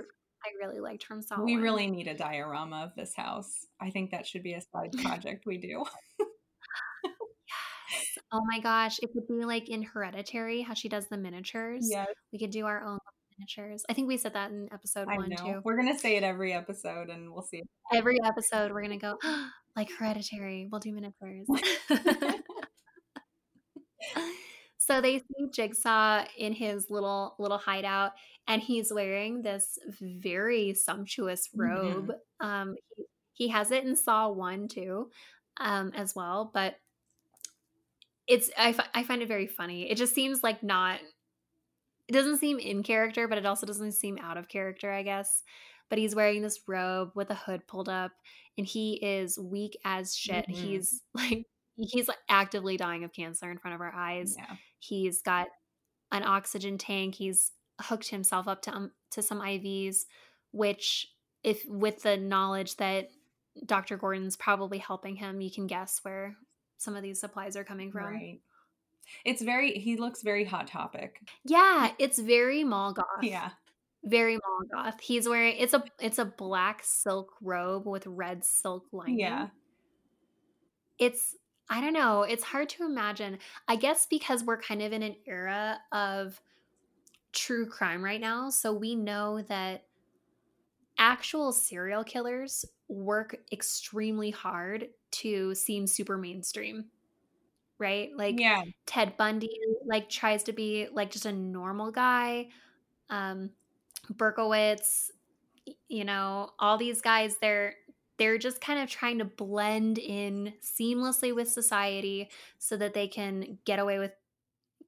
[0.46, 4.10] i really liked from Saw we really need a diorama of this house i think
[4.10, 5.84] that should be a side project we do
[7.90, 11.88] yes oh my gosh it would be like in hereditary how she does the miniatures
[11.90, 12.98] yeah we could do our own
[13.38, 13.84] miniatures.
[13.88, 15.36] I think we said that in episode I one know.
[15.36, 15.60] too.
[15.64, 17.62] We're gonna say it every episode, and we'll see.
[17.92, 19.18] Every episode, we're gonna go
[19.76, 20.68] like Hereditary.
[20.70, 21.46] We'll do miniatures.
[24.86, 28.12] so they see Jigsaw in his little little hideout,
[28.46, 32.12] and he's wearing this very sumptuous robe.
[32.40, 32.46] Mm-hmm.
[32.46, 35.10] Um, he, he has it in Saw One too,
[35.58, 36.76] um, as well, but
[38.26, 39.90] it's I, f- I find it very funny.
[39.90, 41.00] It just seems like not
[42.08, 45.42] it doesn't seem in character, but it also doesn't seem out of character, I guess.
[45.88, 48.12] But he's wearing this robe with a hood pulled up,
[48.56, 50.46] and he is weak as shit.
[50.48, 50.62] Mm-hmm.
[50.62, 51.46] He's like
[51.76, 54.34] he's like actively dying of cancer in front of our eyes.
[54.38, 54.56] Yeah.
[54.78, 55.48] He's got
[56.12, 57.16] an oxygen tank.
[57.16, 60.04] He's hooked himself up to um, to some IVs,
[60.52, 61.08] which
[61.42, 63.10] if with the knowledge that
[63.64, 63.96] Dr.
[63.96, 66.36] Gordon's probably helping him, you can guess where
[66.78, 68.04] some of these supplies are coming from.
[68.04, 68.40] Right.
[69.24, 71.20] It's very he looks very hot topic.
[71.44, 73.22] Yeah, it's very mall goth.
[73.22, 73.50] Yeah.
[74.04, 75.00] Very mall goth.
[75.00, 79.20] He's wearing it's a it's a black silk robe with red silk lining.
[79.20, 79.48] Yeah.
[80.98, 81.36] It's
[81.68, 83.38] I don't know, it's hard to imagine.
[83.68, 86.40] I guess because we're kind of in an era of
[87.32, 89.84] true crime right now, so we know that
[90.98, 96.86] actual serial killers work extremely hard to seem super mainstream
[97.78, 98.10] right?
[98.16, 98.62] Like yeah.
[98.86, 99.50] Ted Bundy
[99.86, 102.48] like tries to be like just a normal guy.
[103.10, 103.50] Um
[104.12, 105.10] Berkowitz,
[105.88, 107.74] you know, all these guys they're
[108.18, 113.58] they're just kind of trying to blend in seamlessly with society so that they can
[113.64, 114.12] get away with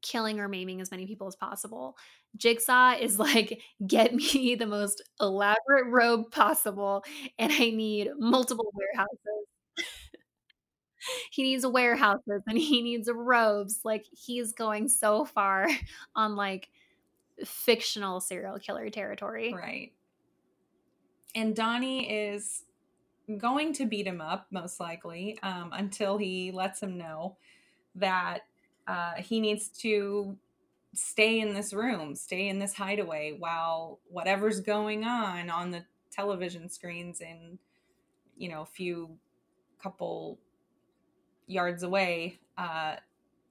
[0.03, 1.97] killing or maiming as many people as possible.
[2.37, 7.05] Jigsaw is like, get me the most elaborate robe possible,
[7.39, 9.47] and I need multiple warehouses.
[11.31, 13.81] he needs warehouses and he needs robes.
[13.85, 15.69] Like, he's going so far
[16.17, 16.69] on like
[17.45, 19.55] fictional serial killer territory.
[19.55, 19.93] Right.
[21.35, 22.65] And Donnie is
[23.37, 27.37] going to beat him up, most likely, um, until he lets him know
[27.95, 28.41] that
[28.87, 30.37] uh, he needs to
[30.95, 36.69] stay in this room, stay in this hideaway while whatever's going on on the television
[36.69, 37.59] screens in,
[38.37, 39.11] you know, a few
[39.83, 40.39] couple
[41.47, 42.97] yards away uh,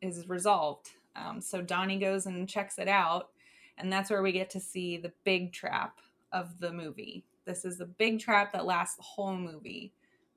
[0.02, 0.90] is resolved.
[1.16, 3.30] Um, so Donnie goes and checks it out,
[3.78, 6.00] and that's where we get to see the big trap
[6.32, 7.24] of the movie.
[7.48, 9.94] This is the big trap that lasts the whole movie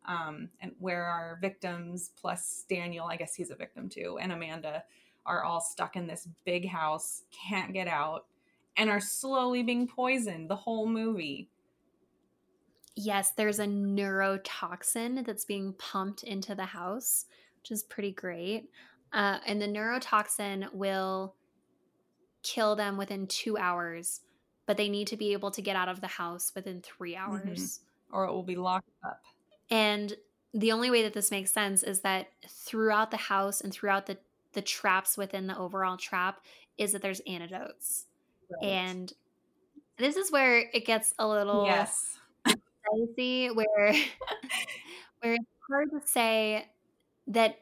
[0.07, 4.85] um, and where our victims plus Daniel, I guess he's a victim too, and Amanda
[5.27, 8.27] are all stuck in this big house, can't get out,
[8.77, 11.51] and are slowly being poisoned the whole movie.
[12.97, 17.27] Yes, there's a neurotoxin that's being pumped into the house,
[17.61, 18.71] which is pretty great.
[19.13, 21.35] Uh, and the neurotoxin will
[22.43, 24.23] kill them within two hours,
[24.71, 27.33] but they need to be able to get out of the house within three mm-hmm.
[27.33, 27.81] hours.
[27.81, 28.15] Mm-hmm.
[28.15, 29.21] Or it will be locked up.
[29.69, 30.15] And
[30.55, 34.17] the only way that this makes sense is that throughout the house and throughout the
[34.53, 36.39] the traps within the overall trap
[36.79, 38.07] is that there's antidotes.
[38.49, 38.69] Right.
[38.71, 39.13] And
[39.97, 42.17] this is where it gets a little yes.
[42.47, 43.67] dicey where
[45.21, 46.69] where it's hard to say
[47.27, 47.59] that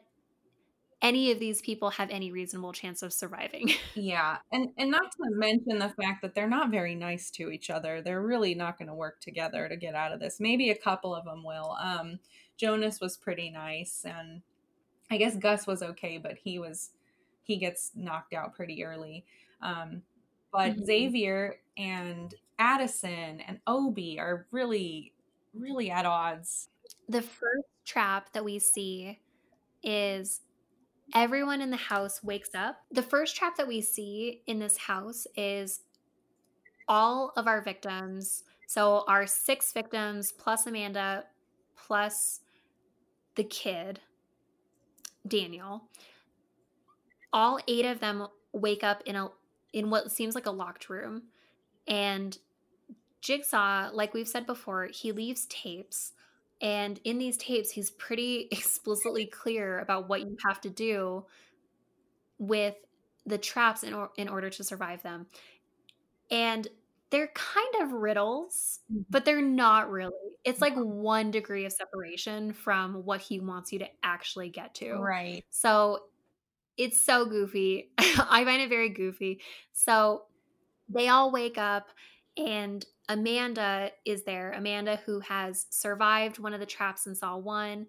[1.01, 3.71] any of these people have any reasonable chance of surviving.
[3.95, 4.37] yeah.
[4.51, 8.01] And and not to mention the fact that they're not very nice to each other.
[8.01, 10.39] They're really not going to work together to get out of this.
[10.39, 11.77] Maybe a couple of them will.
[11.81, 12.19] Um
[12.57, 14.41] Jonas was pretty nice and
[15.09, 16.91] I guess Gus was okay, but he was
[17.43, 19.25] he gets knocked out pretty early.
[19.61, 20.01] Um
[20.51, 20.85] but mm-hmm.
[20.85, 25.13] Xavier and Addison and Obi are really
[25.53, 26.67] really at odds.
[27.07, 29.19] The first trap that we see
[29.81, 30.41] is
[31.13, 32.81] everyone in the house wakes up.
[32.91, 35.81] The first trap that we see in this house is
[36.87, 38.43] all of our victims.
[38.67, 41.25] So, our six victims plus Amanda
[41.75, 42.41] plus
[43.35, 43.99] the kid,
[45.27, 45.83] Daniel.
[47.31, 49.29] All eight of them wake up in a
[49.71, 51.23] in what seems like a locked room
[51.87, 52.37] and
[53.21, 56.13] Jigsaw, like we've said before, he leaves tapes
[56.61, 61.25] and in these tapes, he's pretty explicitly clear about what you have to do
[62.37, 62.75] with
[63.25, 65.27] the traps in, or- in order to survive them.
[66.31, 66.67] And
[67.11, 69.01] they're kind of riddles, mm-hmm.
[69.09, 70.11] but they're not really.
[70.43, 74.93] It's like one degree of separation from what he wants you to actually get to.
[74.93, 75.43] Right.
[75.49, 75.99] So
[76.77, 77.91] it's so goofy.
[77.97, 79.41] I find it very goofy.
[79.73, 80.23] So
[80.87, 81.89] they all wake up
[82.39, 84.51] and Amanda is there.
[84.51, 87.87] Amanda, who has survived one of the traps in Saw 1.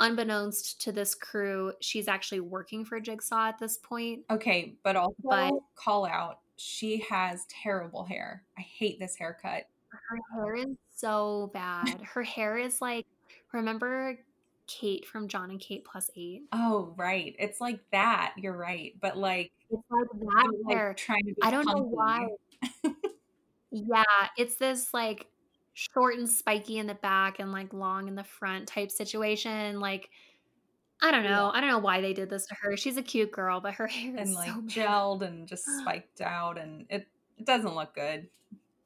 [0.00, 4.22] Unbeknownst to this crew, she's actually working for Jigsaw at this point.
[4.30, 8.44] Okay, but also but, call out she has terrible hair.
[8.56, 9.64] I hate this haircut.
[9.88, 12.00] Her hair is so bad.
[12.02, 13.06] Her hair is like,
[13.52, 14.18] remember
[14.66, 16.42] Kate from Jon and Kate plus eight?
[16.52, 17.34] Oh, right.
[17.38, 18.34] It's like that.
[18.36, 18.94] You're right.
[19.00, 20.88] But like, it's like that hair.
[20.88, 22.28] Like trying to I don't know why.
[23.72, 24.04] Yeah,
[24.36, 25.26] it's this like
[25.72, 29.80] short and spiky in the back and like long in the front type situation.
[29.80, 30.10] Like,
[31.00, 31.50] I don't know.
[31.52, 31.58] Yeah.
[31.58, 32.76] I don't know why they did this to her.
[32.76, 36.20] She's a cute girl, but her hair and is like so gelled and just spiked
[36.20, 37.08] out, and it
[37.38, 38.28] it doesn't look good.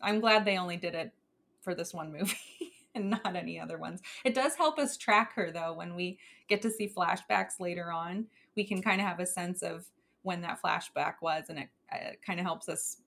[0.01, 1.12] I'm glad they only did it
[1.61, 2.37] for this one movie
[2.94, 4.01] and not any other ones.
[4.25, 6.18] It does help us track her though when we
[6.49, 8.27] get to see flashbacks later on.
[8.55, 9.85] We can kind of have a sense of
[10.22, 12.99] when that flashback was, and it, uh, it kind of helps us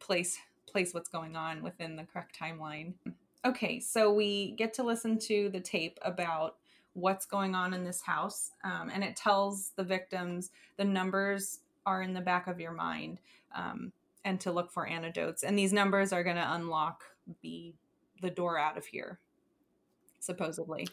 [0.00, 0.38] place
[0.72, 2.94] place what's going on within the correct timeline.
[3.44, 6.56] Okay, so we get to listen to the tape about
[6.94, 12.02] what's going on in this house, um, and it tells the victims the numbers are
[12.02, 13.18] in the back of your mind
[13.54, 13.92] um,
[14.24, 15.42] and to look for antidotes.
[15.42, 17.02] And these numbers are going to unlock
[17.42, 17.74] the
[18.20, 19.18] the door out of here,
[20.20, 20.86] supposedly.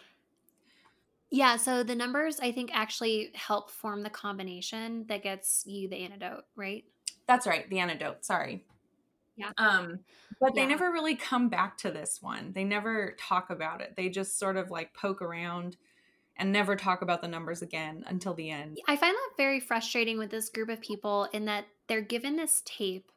[1.29, 5.97] Yeah, so the numbers I think actually help form the combination that gets you the
[5.97, 6.85] antidote, right?
[7.27, 8.25] That's right, the antidote.
[8.25, 8.65] Sorry.
[9.39, 9.51] Yeah.
[9.57, 9.99] Um,
[10.39, 10.63] but yeah.
[10.63, 12.51] they never really come back to this one.
[12.53, 13.95] They never talk about it.
[13.95, 15.77] They just sort of like poke around
[16.35, 18.79] and never talk about the numbers again until the end.
[18.87, 22.61] I find that very frustrating with this group of people in that they're given this
[22.65, 23.11] tape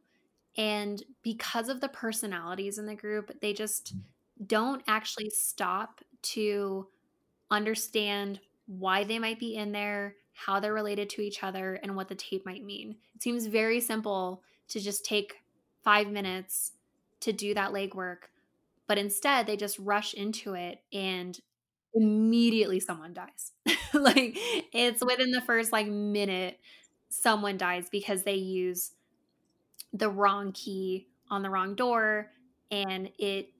[0.57, 3.95] and because of the personalities in the group, they just
[4.47, 6.89] don't actually stop to
[7.51, 12.09] understand why they might be in there, how they're related to each other, and what
[12.09, 12.97] the tape might mean.
[13.15, 15.42] It seems very simple to just take
[15.85, 16.73] five minutes
[17.21, 18.29] to do that legwork,
[18.87, 21.41] but instead they just rush into it and
[21.95, 23.53] immediately someone dies.
[23.95, 24.37] like
[24.73, 26.59] it's within the first like minute
[27.09, 28.93] someone dies because they use
[29.93, 32.31] the wrong key on the wrong door
[32.71, 33.51] and it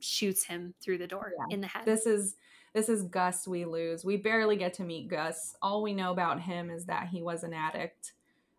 [0.00, 1.54] shoots him through the door yeah.
[1.54, 1.84] in the head.
[1.84, 2.36] This is
[2.74, 4.04] this is Gus we lose.
[4.04, 5.56] We barely get to meet Gus.
[5.62, 8.12] All we know about him is that he was an addict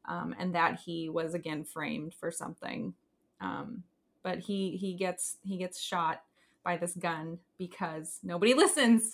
[0.09, 2.93] um, and that he was again framed for something.
[3.39, 3.83] Um,
[4.23, 6.23] but he he gets he gets shot
[6.65, 9.11] by this gun because nobody listens.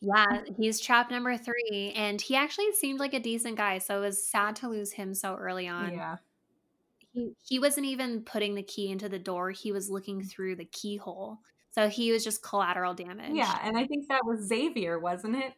[0.00, 3.78] yeah, he's trap number three, and he actually seemed like a decent guy.
[3.78, 5.92] So it was sad to lose him so early on.
[5.92, 6.16] Yeah.
[7.12, 9.50] He, he wasn't even putting the key into the door.
[9.50, 11.38] He was looking through the keyhole.
[11.72, 13.32] So he was just collateral damage.
[13.34, 15.52] Yeah, and I think that was Xavier, wasn't it?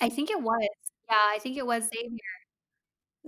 [0.00, 0.68] I think it was.
[1.12, 2.18] Yeah, I think it was Xavier.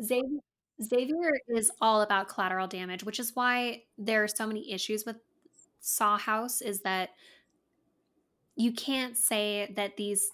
[0.03, 0.41] Xavier
[0.83, 5.17] Xavier is all about collateral damage, which is why there are so many issues with
[5.81, 7.11] Saw House is that
[8.57, 10.31] you can't say that these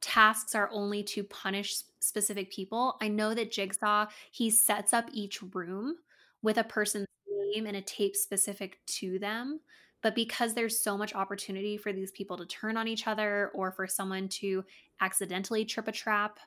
[0.00, 2.96] tasks are only to punish specific people.
[3.00, 5.96] I know that Jigsaw, he sets up each room
[6.42, 9.60] with a person's name and a tape specific to them.
[10.02, 13.72] But because there's so much opportunity for these people to turn on each other or
[13.72, 14.64] for someone to
[15.00, 16.38] accidentally trip a trap,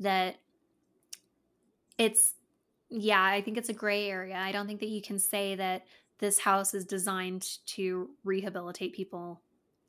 [0.00, 0.36] that
[1.98, 2.34] it's
[2.88, 4.36] yeah, I think it's a gray area.
[4.36, 5.86] I don't think that you can say that
[6.18, 9.42] this house is designed to rehabilitate people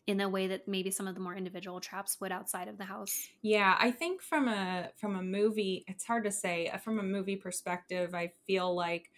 [0.07, 2.85] in a way that maybe some of the more individual traps would outside of the
[2.85, 3.27] house.
[3.41, 6.69] Yeah, I think from a from a movie, it's hard to say.
[6.69, 9.11] Uh, from a movie perspective, I feel like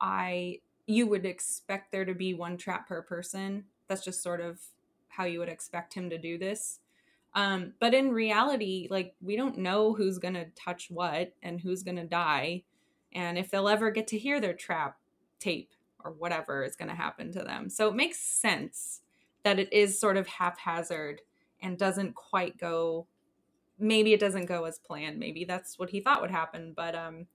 [0.00, 3.64] I you would expect there to be one trap per person.
[3.88, 4.60] That's just sort of
[5.08, 6.80] how you would expect him to do this.
[7.34, 12.04] Um, but in reality, like we don't know who's gonna touch what and who's gonna
[12.04, 12.64] die
[13.14, 14.98] and if they'll ever get to hear their trap
[15.38, 15.70] tape
[16.04, 17.70] or whatever is to happen to them.
[17.70, 19.00] So it makes sense
[19.44, 21.20] that it is sort of haphazard
[21.62, 23.06] and doesn't quite go
[23.76, 25.18] maybe it doesn't go as planned.
[25.18, 27.26] Maybe that's what he thought would happen, but um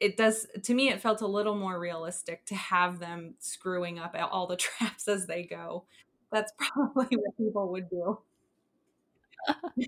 [0.00, 4.14] it does to me it felt a little more realistic to have them screwing up
[4.30, 5.84] all the traps as they go.
[6.30, 8.18] That's probably what people would do.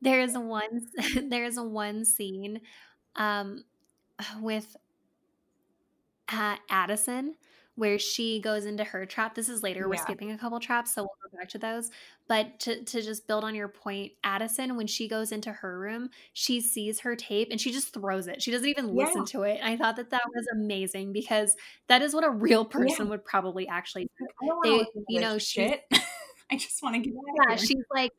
[0.00, 0.88] there's one
[1.28, 2.60] there's one scene
[3.16, 3.64] um
[4.40, 4.76] with
[6.32, 7.36] uh, Addison
[7.76, 9.34] where she goes into her trap.
[9.34, 9.80] This is later.
[9.80, 9.86] Yeah.
[9.86, 11.90] We're skipping a couple traps, so we'll go back to those.
[12.26, 16.08] But to, to just build on your point, Addison, when she goes into her room,
[16.32, 18.42] she sees her tape and she just throws it.
[18.42, 19.04] She doesn't even yeah.
[19.04, 19.60] listen to it.
[19.62, 21.54] I thought that that was amazing because
[21.88, 23.10] that is what a real person yeah.
[23.10, 24.60] would probably actually do.
[24.64, 25.84] They, you know, shit.
[26.50, 27.50] I just want to get out.
[27.50, 28.12] Yeah, she's like,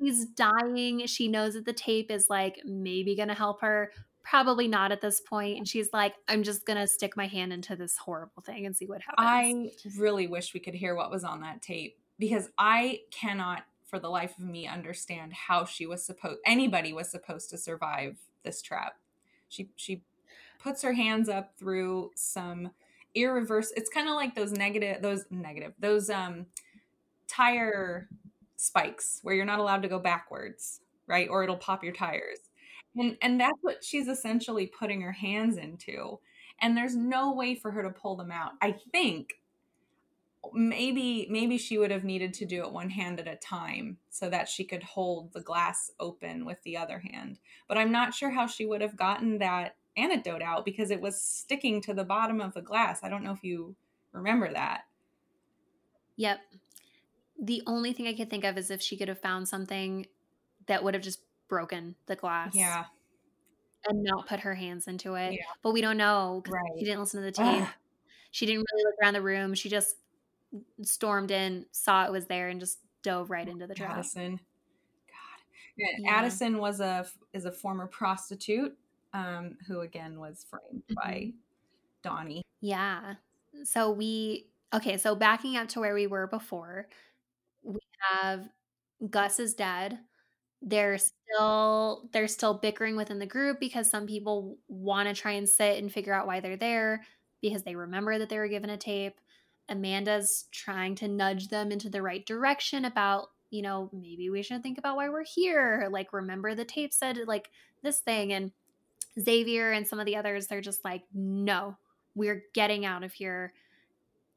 [0.00, 1.06] she's dying.
[1.06, 3.90] She knows that the tape is like maybe going to help her
[4.28, 5.56] probably not at this point.
[5.56, 8.76] And she's like, I'm just going to stick my hand into this horrible thing and
[8.76, 9.16] see what happens.
[9.16, 13.98] I really wish we could hear what was on that tape because I cannot, for
[13.98, 18.60] the life of me, understand how she was supposed, anybody was supposed to survive this
[18.60, 18.96] trap.
[19.48, 20.02] She, she
[20.62, 22.72] puts her hands up through some
[23.14, 26.46] irreversible, it's kind of like those negative, those negative, those, um,
[27.28, 28.08] tire
[28.56, 31.28] spikes where you're not allowed to go backwards, right?
[31.30, 32.40] Or it'll pop your tires
[32.98, 36.18] and and that's what she's essentially putting her hands into.
[36.60, 38.52] And there's no way for her to pull them out.
[38.60, 39.34] I think
[40.52, 44.30] maybe maybe she would have needed to do it one hand at a time so
[44.30, 47.38] that she could hold the glass open with the other hand.
[47.66, 51.20] But i'm not sure how she would have gotten that antidote out because it was
[51.20, 53.00] sticking to the bottom of the glass.
[53.02, 53.74] I don't know if you
[54.12, 54.82] remember that.
[56.16, 56.38] Yep.
[57.40, 60.06] The only thing i could think of is if she could have found something
[60.66, 62.54] that would have just broken the glass.
[62.54, 62.84] Yeah.
[63.88, 65.34] And not put her hands into it.
[65.34, 65.40] Yeah.
[65.62, 66.62] But we don't know right.
[66.78, 67.62] she didn't listen to the tape.
[67.62, 67.68] Ugh.
[68.30, 69.54] She didn't really look around the room.
[69.54, 69.96] She just
[70.82, 73.92] stormed in, saw it was there, and just dove right into the trap.
[73.92, 74.32] Addison.
[74.32, 75.42] God.
[75.76, 76.10] Yeah, yeah.
[76.10, 78.76] Addison was a is a former prostitute
[79.12, 80.94] um, who again was framed mm-hmm.
[80.94, 81.32] by
[82.02, 82.42] Donnie.
[82.60, 83.14] Yeah.
[83.64, 86.88] So we okay, so backing up to where we were before,
[87.62, 87.80] we
[88.10, 88.48] have
[89.10, 89.98] Gus is dead
[90.60, 95.48] they're still they're still bickering within the group because some people want to try and
[95.48, 97.04] sit and figure out why they're there
[97.40, 99.20] because they remember that they were given a tape
[99.68, 104.62] Amanda's trying to nudge them into the right direction about, you know, maybe we should
[104.62, 105.88] think about why we're here.
[105.90, 107.50] Like, remember the tape said like
[107.82, 108.32] this thing.
[108.32, 108.52] And
[109.20, 111.76] Xavier and some of the others, they're just like, no,
[112.14, 113.52] we're getting out of here.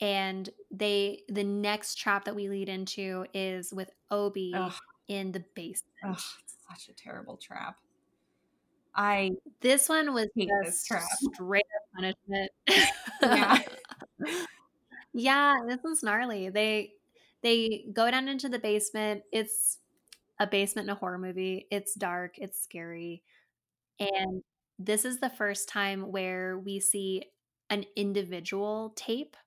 [0.02, 4.74] And they, the next trap that we lead into is with Obi Ugh.
[5.08, 5.94] In the basement.
[6.04, 6.20] Ugh,
[6.70, 7.78] such a terrible trap.
[8.94, 9.32] I
[9.62, 10.86] this one was just
[11.34, 12.52] straight up punishment.
[13.22, 13.60] yeah.
[15.14, 16.50] yeah, this one's gnarly.
[16.50, 16.94] They
[17.42, 19.24] they go down into the basement.
[19.32, 19.78] It's
[20.40, 21.68] a basement in a horror movie.
[21.72, 23.24] It's dark, it's scary.
[24.00, 24.44] And
[24.80, 27.26] this is the first time where we see
[27.70, 29.38] an individual tape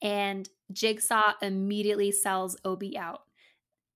[0.00, 3.22] and Jigsaw immediately sells Obi out.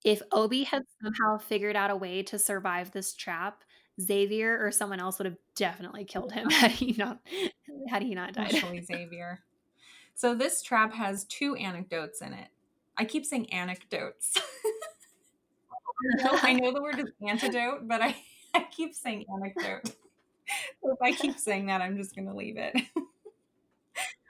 [0.07, 3.65] If Obi had somehow figured out a way to survive this trap,
[4.01, 7.19] Xavier or someone else would have definitely killed him had he not
[7.89, 8.55] had he not died.
[8.55, 9.41] Actually, Xavier.
[10.15, 12.47] So this trap has two anecdotes in it.
[12.97, 14.35] I keep saying anecdotes.
[14.39, 18.15] I, know, I know the word is antidote, but I,
[18.55, 19.89] I keep saying anecdote.
[20.83, 22.77] so if I keep saying that, I'm just going to leave it.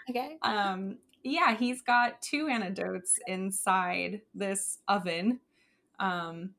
[0.08, 0.38] okay.
[0.40, 5.40] Um, yeah, he's got two antidotes inside this oven.
[5.98, 6.50] Um,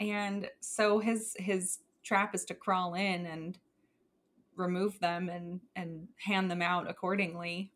[0.00, 3.58] and so his his trap is to crawl in and
[4.56, 7.72] remove them and and hand them out accordingly.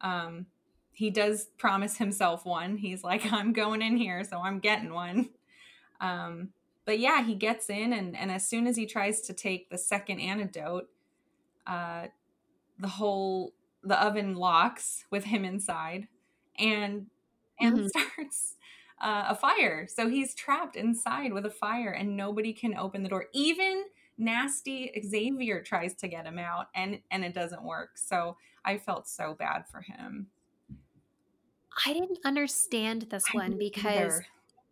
[0.00, 0.46] Um,
[0.92, 2.76] he does promise himself one.
[2.76, 5.30] He's like, I'm going in here, so I'm getting one.
[6.00, 6.50] Um,
[6.84, 9.78] but yeah, he gets in, and and as soon as he tries to take the
[9.78, 10.88] second antidote,
[11.66, 12.06] uh,
[12.78, 16.08] the whole the oven locks with him inside,
[16.58, 17.06] and
[17.60, 17.86] and mm-hmm.
[18.14, 18.56] starts
[19.00, 19.86] uh, a fire.
[19.88, 23.26] So he's trapped inside with a fire, and nobody can open the door.
[23.32, 23.84] Even
[24.16, 27.90] nasty Xavier tries to get him out, and and it doesn't work.
[27.96, 30.28] So I felt so bad for him.
[31.86, 34.20] I didn't understand this one because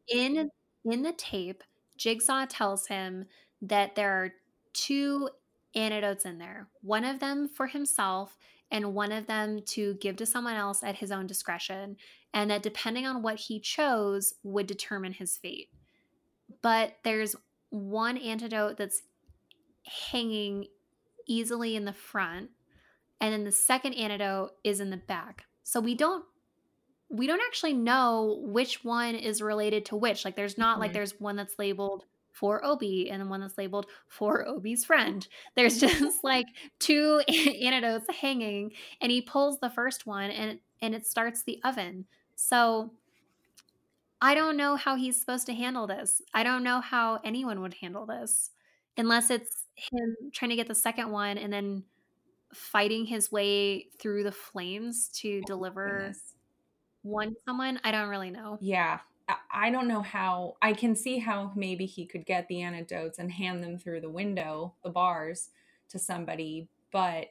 [0.09, 0.35] either.
[0.37, 0.51] in
[0.85, 1.63] in the tape,
[1.97, 3.27] Jigsaw tells him
[3.63, 4.33] that there are
[4.73, 5.29] two
[5.75, 6.69] antidotes in there.
[6.83, 8.37] One of them for himself
[8.71, 11.97] and one of them to give to someone else at his own discretion,
[12.37, 15.71] and that depending on what he chose would determine his fate.
[16.61, 17.35] But there's
[17.71, 19.03] one antidote that's
[20.11, 20.67] hanging
[21.27, 22.51] easily in the front,
[23.23, 25.45] and then the second antidote is in the back.
[25.63, 26.27] So we don't
[27.09, 30.25] we don't actually know which one is related to which.
[30.25, 30.83] Like there's not mm-hmm.
[30.83, 35.27] like there's one that's labeled for Obi and one that's labeled for Obi's friend.
[35.55, 36.49] There's just like
[36.81, 42.05] two antidotes hanging and he pulls the first one and and it starts the oven.
[42.37, 42.93] So
[44.21, 46.23] I don't know how he's supposed to handle this.
[46.33, 48.51] I don't know how anyone would handle this
[48.97, 51.85] unless it's him trying to get the second one and then
[52.55, 56.35] fighting his way through the flames to oh, deliver goodness.
[57.03, 57.81] one someone.
[57.85, 58.59] I don't really know.
[58.61, 59.01] Yeah.
[59.53, 63.31] I don't know how I can see how maybe he could get the antidotes and
[63.31, 65.49] hand them through the window, the bars
[65.89, 67.29] to somebody, but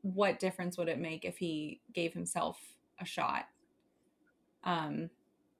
[0.00, 2.58] what difference would it make if he gave himself
[3.00, 3.46] a shot?
[4.66, 5.08] Um,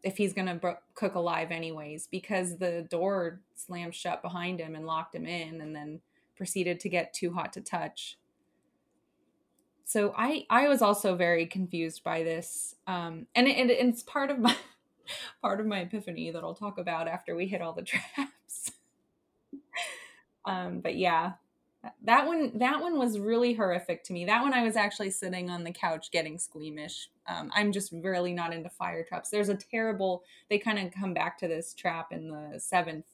[0.02, 4.74] if he's going to bro- cook alive anyways, because the door slammed shut behind him
[4.74, 6.00] and locked him in and then
[6.36, 8.18] proceeded to get too hot to touch.
[9.84, 14.38] So I I was also very confused by this, um, and it, it's part of
[14.38, 14.54] my
[15.42, 17.82] part of my epiphany that I'll talk about after we hit all the
[18.16, 18.72] traps.
[20.44, 21.34] um, but yeah,
[22.04, 24.24] that one that one was really horrific to me.
[24.24, 27.08] That one I was actually sitting on the couch getting squeamish.
[27.26, 29.30] Um, I'm just really not into fire traps.
[29.30, 30.24] There's a terrible.
[30.48, 33.06] They kind of come back to this trap in the seventh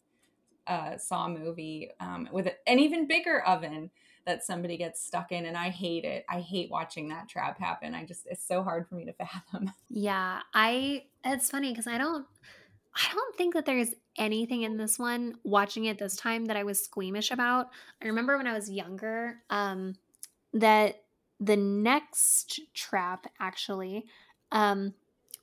[0.66, 3.90] uh, Saw movie um, with an even bigger oven
[4.24, 6.24] that somebody gets stuck in and I hate it.
[6.28, 7.94] I hate watching that trap happen.
[7.94, 9.12] I just it's so hard for me to
[9.52, 9.72] fathom.
[9.88, 12.26] Yeah, I it's funny cuz I don't
[12.94, 16.64] I don't think that there's anything in this one watching it this time that I
[16.64, 17.70] was squeamish about.
[18.02, 19.94] I remember when I was younger um
[20.52, 21.02] that
[21.40, 24.04] the next trap actually
[24.52, 24.92] um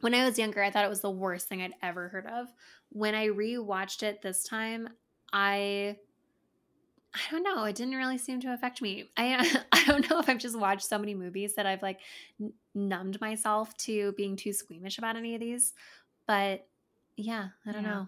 [0.01, 2.47] when I was younger I thought it was the worst thing I'd ever heard of.
[2.89, 4.89] When I rewatched it this time,
[5.33, 5.97] I
[7.13, 7.63] I don't know.
[7.63, 9.09] It didn't really seem to affect me.
[9.17, 11.99] I I don't know if I've just watched so many movies that I've like
[12.75, 15.73] numbed myself to being too squeamish about any of these.
[16.27, 16.67] But
[17.19, 17.89] yeah, I don't yeah.
[17.89, 18.07] know.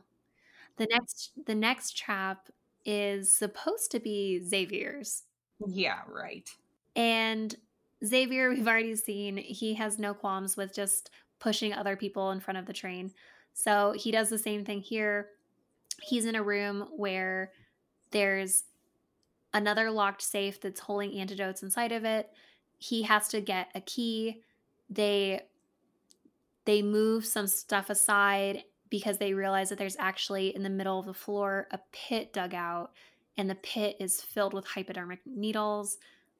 [0.78, 2.50] The next the next trap
[2.86, 5.24] is supposed to be Xavier's.
[5.68, 6.50] Yeah, right.
[6.96, 7.56] And
[8.04, 12.58] Xavier, we've already seen, he has no qualms with just pushing other people in front
[12.58, 13.12] of the train.
[13.54, 15.30] So he does the same thing here.
[16.02, 17.52] He's in a room where
[18.12, 18.64] there's
[19.54, 22.30] another locked safe that's holding antidotes inside of it.
[22.80, 24.42] He has to get a key.
[24.90, 25.42] They
[26.66, 31.08] they move some stuff aside because they realize that there's actually in the middle of
[31.08, 32.92] the floor a pit dug out
[33.38, 35.98] and the pit is filled with hypodermic needles.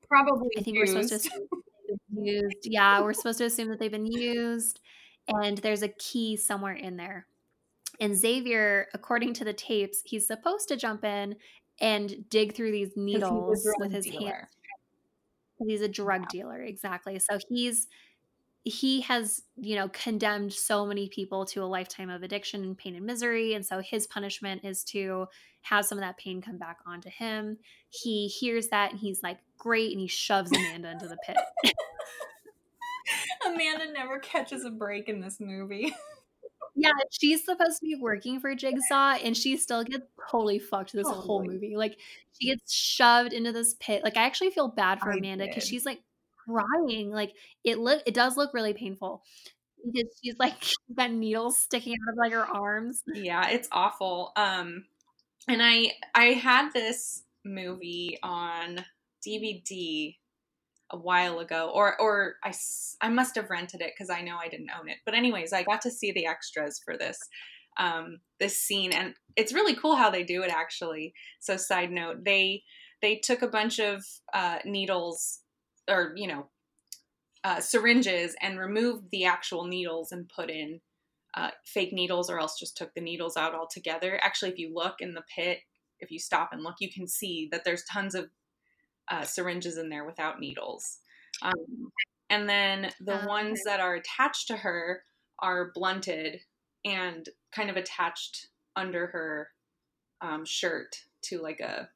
[0.08, 0.94] Probably I think used.
[0.94, 1.48] we're supposed to
[2.14, 2.58] used.
[2.66, 4.82] Yeah, we're supposed to assume that they've been used
[5.28, 7.26] and there's a key somewhere in there.
[8.00, 11.36] And Xavier, according to the tapes, he's supposed to jump in
[11.80, 14.32] and dig through these needles with his dealer.
[14.32, 14.50] hands.
[15.66, 16.28] He's a drug yeah.
[16.32, 17.20] dealer, exactly.
[17.20, 17.88] So he's
[18.64, 22.96] he has, you know, condemned so many people to a lifetime of addiction and pain
[22.96, 23.56] and misery.
[23.56, 25.28] And so his punishment is to
[25.64, 27.58] have some of that pain come back onto him.
[27.90, 29.92] He hears that and he's like, great.
[29.92, 31.38] And he shoves Amanda into the pit.
[33.46, 35.94] Amanda never catches a break in this movie.
[36.76, 41.08] yeah, she's supposed to be working for Jigsaw and she still gets totally fucked this
[41.08, 41.26] totally.
[41.26, 41.76] whole movie.
[41.76, 41.98] Like
[42.40, 44.04] she gets shoved into this pit.
[44.04, 46.02] Like I actually feel bad for I Amanda because she's like
[46.46, 47.12] crying.
[47.12, 47.34] Like
[47.64, 49.24] it look it does look really painful.
[49.84, 50.54] Because she's like
[50.96, 53.04] got needles sticking out of like her arms.
[53.14, 54.32] Yeah, it's awful.
[54.36, 54.86] Um
[55.48, 58.86] and I I had this movie on
[59.28, 60.18] DVD
[60.94, 62.54] a while ago or or I
[63.02, 64.98] I must have rented it cuz I know I didn't own it.
[65.06, 67.20] But anyways, I got to see the extras for this
[67.78, 71.14] um this scene and it's really cool how they do it actually.
[71.40, 72.64] So side note, they
[73.02, 75.40] they took a bunch of uh, needles
[75.90, 76.48] or you know
[77.44, 80.80] uh, syringes and removed the actual needles and put in
[81.36, 84.20] uh, fake needles or else just took the needles out altogether.
[84.22, 85.60] Actually if you look in the pit
[86.00, 88.30] if you stop and look you can see that there's tons of
[89.10, 91.00] uh, syringes in there without needles.
[91.42, 91.92] Um,
[92.30, 95.04] and then the ones that are attached to her
[95.40, 96.40] are blunted
[96.86, 99.50] and kind of attached under her
[100.22, 101.90] um, shirt to like a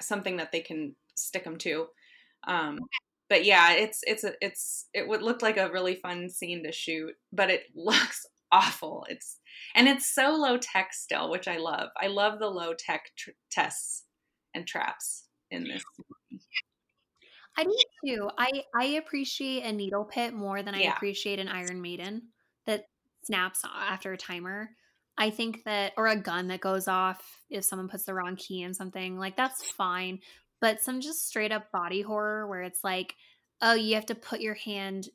[0.00, 1.86] something that they can stick them to.
[2.46, 2.78] Um,
[3.30, 6.72] but yeah, it's it's a, it's it would look like a really fun scene to
[6.72, 9.06] shoot, but it looks awful.
[9.08, 9.38] It's
[9.74, 11.88] and it's so low tech still, which I love.
[11.96, 14.04] I love the low tech tr- tests
[14.52, 15.82] and traps in this.
[17.56, 18.30] I do too.
[18.36, 20.96] I I appreciate a needle pit more than I yeah.
[20.96, 22.22] appreciate an Iron Maiden
[22.66, 22.86] that
[23.22, 24.70] snaps after a timer.
[25.16, 28.62] I think that or a gun that goes off if someone puts the wrong key
[28.62, 30.20] in something like that's fine
[30.60, 33.14] but some just straight up body horror where it's like,
[33.62, 35.08] oh, you have to put your hand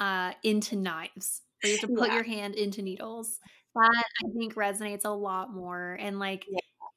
[0.00, 2.14] uh, into knives or you have to put yeah.
[2.14, 3.38] your hand into needles.
[3.74, 5.96] That I think resonates a lot more.
[5.98, 6.44] And like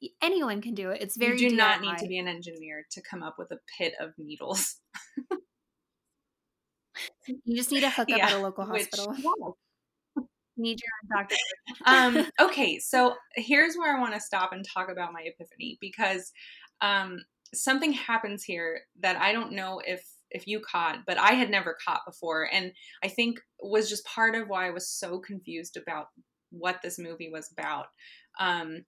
[0.00, 0.10] yeah.
[0.22, 1.00] anyone can do it.
[1.00, 1.58] It's very You do DIY.
[1.58, 4.76] not need to be an engineer to come up with a pit of needles.
[7.44, 9.56] you just need to hook up yeah, at a local which, hospital.
[10.58, 11.36] Need your doctor.
[11.84, 16.32] um, okay, so here's where I want to stop and talk about my epiphany because
[16.80, 17.18] um,
[17.54, 21.76] something happens here that I don't know if if you caught, but I had never
[21.86, 22.72] caught before, and
[23.02, 26.06] I think was just part of why I was so confused about
[26.50, 27.86] what this movie was about.
[28.40, 28.84] Um,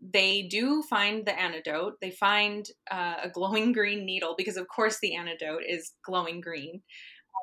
[0.00, 1.94] they do find the antidote.
[2.00, 6.82] They find uh, a glowing green needle because, of course, the antidote is glowing green,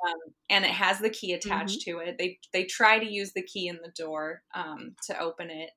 [0.07, 1.99] um, and it has the key attached mm-hmm.
[1.99, 2.15] to it.
[2.17, 5.71] They they try to use the key in the door um, to open it,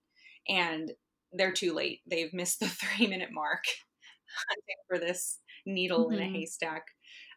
[0.48, 0.92] and
[1.32, 2.00] they're too late.
[2.08, 3.64] They've missed the three minute mark
[4.48, 6.14] hunting for this needle mm-hmm.
[6.14, 6.34] in a mm-hmm.
[6.34, 6.86] haystack.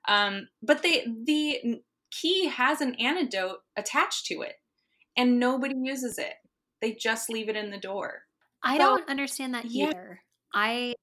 [0.08, 1.82] Um, but the the
[2.12, 4.54] key has an antidote attached to it,
[5.18, 6.34] and nobody uses it.
[6.82, 8.24] They just leave it in the door.
[8.64, 9.88] I so, don't understand that yeah.
[9.88, 10.22] either.
[10.54, 10.96] I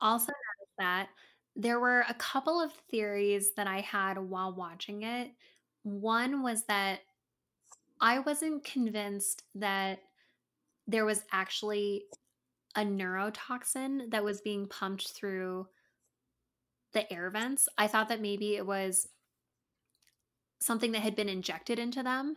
[0.00, 1.08] also noticed that
[1.54, 5.30] there were a couple of theories that I had while watching it.
[5.82, 7.00] One was that
[8.00, 10.00] I wasn't convinced that
[10.86, 12.04] there was actually
[12.76, 15.66] a neurotoxin that was being pumped through
[16.92, 17.68] the air vents.
[17.76, 19.08] I thought that maybe it was
[20.60, 22.36] something that had been injected into them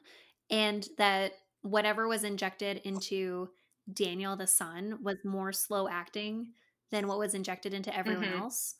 [0.49, 3.49] and that whatever was injected into
[3.91, 6.53] Daniel the son was more slow acting
[6.91, 8.41] than what was injected into everyone mm-hmm.
[8.41, 8.75] else.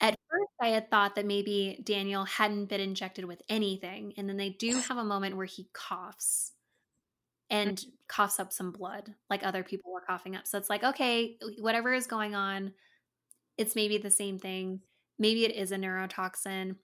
[0.00, 4.12] At first, I had thought that maybe Daniel hadn't been injected with anything.
[4.16, 6.52] And then they do have a moment where he coughs
[7.50, 10.46] and coughs up some blood like other people were coughing up.
[10.46, 12.72] So it's like, okay, whatever is going on,
[13.56, 14.80] it's maybe the same thing.
[15.18, 16.76] Maybe it is a neurotoxin.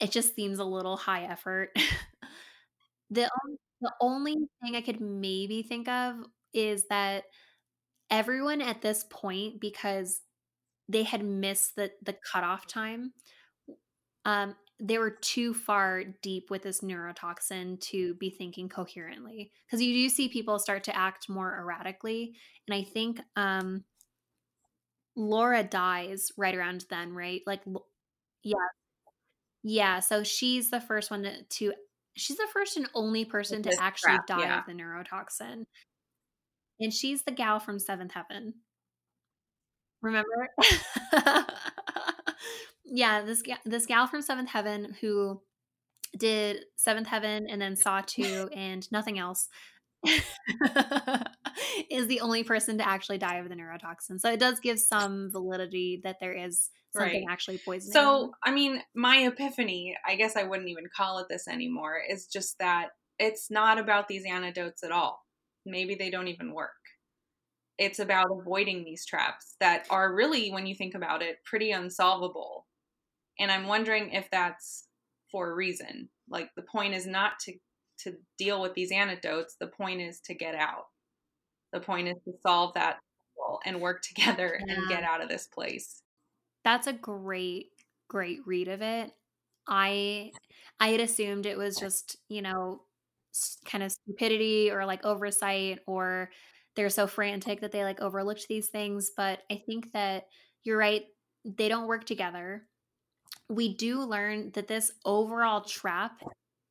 [0.00, 1.70] It just seems a little high effort.
[3.10, 3.30] the,
[3.80, 6.16] the only thing I could maybe think of
[6.52, 7.24] is that
[8.10, 10.20] everyone at this point, because
[10.88, 13.12] they had missed the, the cutoff time,
[14.24, 19.92] um, they were too far deep with this neurotoxin to be thinking coherently because you
[19.94, 22.34] do see people start to act more erratically
[22.68, 23.84] and i think um
[25.16, 27.62] laura dies right around then right like
[28.42, 28.54] yeah
[29.62, 31.72] yeah so she's the first one to, to
[32.16, 34.58] she's the first and only person to actually trap, die yeah.
[34.58, 35.66] of the neurotoxin.
[36.80, 38.54] And she's the gal from Seventh Heaven.
[40.02, 40.48] Remember?
[42.86, 45.40] yeah, this this gal from Seventh Heaven who
[46.16, 49.48] did Seventh Heaven and then Saw 2 and nothing else
[51.90, 54.20] is the only person to actually die of the neurotoxin.
[54.20, 57.32] So it does give some validity that there is something Right.
[57.32, 57.92] actually poisoning.
[57.92, 58.32] So.
[58.44, 62.58] I mean, my epiphany, I guess I wouldn't even call it this anymore, is just
[62.58, 65.20] that it's not about these antidotes at all.
[65.64, 66.70] Maybe they don't even work.
[67.78, 72.65] It's about avoiding these traps that are really, when you think about it, pretty unsolvable.
[73.38, 74.88] And I'm wondering if that's
[75.30, 76.08] for a reason.
[76.28, 77.54] Like the point is not to
[78.00, 80.84] to deal with these antidotes, the point is to get out.
[81.72, 82.98] The point is to solve that
[83.64, 86.02] and work together and get out of this place.
[86.64, 87.66] That's a great,
[88.08, 89.12] great read of it.
[89.68, 90.32] I
[90.78, 92.82] I had assumed it was just, you know,
[93.64, 96.30] kind of stupidity or like oversight or
[96.74, 100.26] they're so frantic that they like overlooked these things, but I think that
[100.62, 101.04] you're right,
[101.44, 102.66] they don't work together.
[103.48, 106.22] We do learn that this overall trap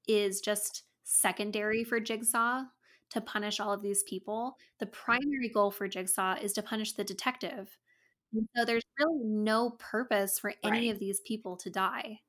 [0.07, 2.63] is just secondary for Jigsaw
[3.11, 4.57] to punish all of these people.
[4.79, 4.93] The mm-hmm.
[4.93, 7.77] primary goal for Jigsaw is to punish the detective.
[8.33, 10.91] And so there's really no purpose for any Right.
[10.91, 12.21] of these people to die.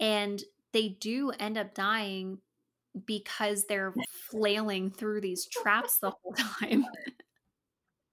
[0.00, 0.42] And
[0.72, 2.40] they do end up dying
[3.06, 3.94] because they're
[4.30, 6.84] flailing through these traps the whole time.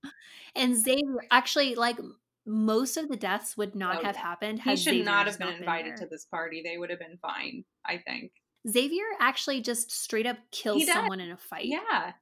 [0.56, 1.98] and Xavier actually like
[2.46, 4.22] most of the deaths would not Oh, have yeah.
[4.22, 5.98] happened He should Xavier not have been been invited there.
[5.98, 6.62] to this party.
[6.64, 8.32] They would have been fine, I think.
[8.70, 12.14] Xavier actually just straight up kills someone in a fight Yeah.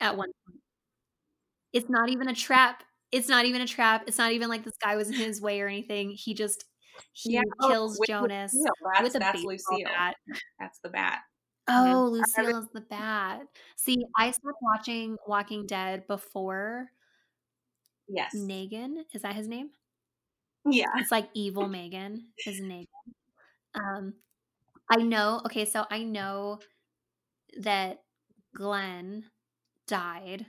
[0.00, 0.60] at one point.
[1.72, 2.82] It's not even a trap.
[3.12, 4.04] It's not even a trap.
[4.06, 6.10] It's not even like this guy was in his way or anything.
[6.10, 6.64] He just
[7.12, 7.42] he Yeah.
[7.60, 8.72] Oh, kills with Jonas Lucille.
[8.92, 9.78] That's, with a that's Lucille.
[9.84, 10.16] bat.
[10.58, 11.20] That's the bat.
[11.68, 12.10] Oh, Mhm.
[12.12, 13.40] Lucille is the bat.
[13.76, 16.90] See, I stopped watching Walking Dead before
[18.08, 18.34] Yes.
[18.34, 19.04] Negan.
[19.12, 19.70] Is that his name?
[20.68, 20.86] Yeah.
[20.96, 22.86] It's like evil Megan is Negan.
[23.74, 24.14] Um,
[24.90, 25.42] I know.
[25.46, 26.60] Okay, so I know
[27.60, 28.02] that
[28.54, 29.24] Glenn
[29.86, 30.46] died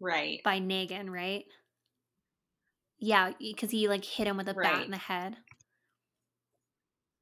[0.00, 0.40] Right.
[0.44, 1.44] by Negan, right?
[2.98, 5.36] Yeah, because he like hit him with a bat in the head.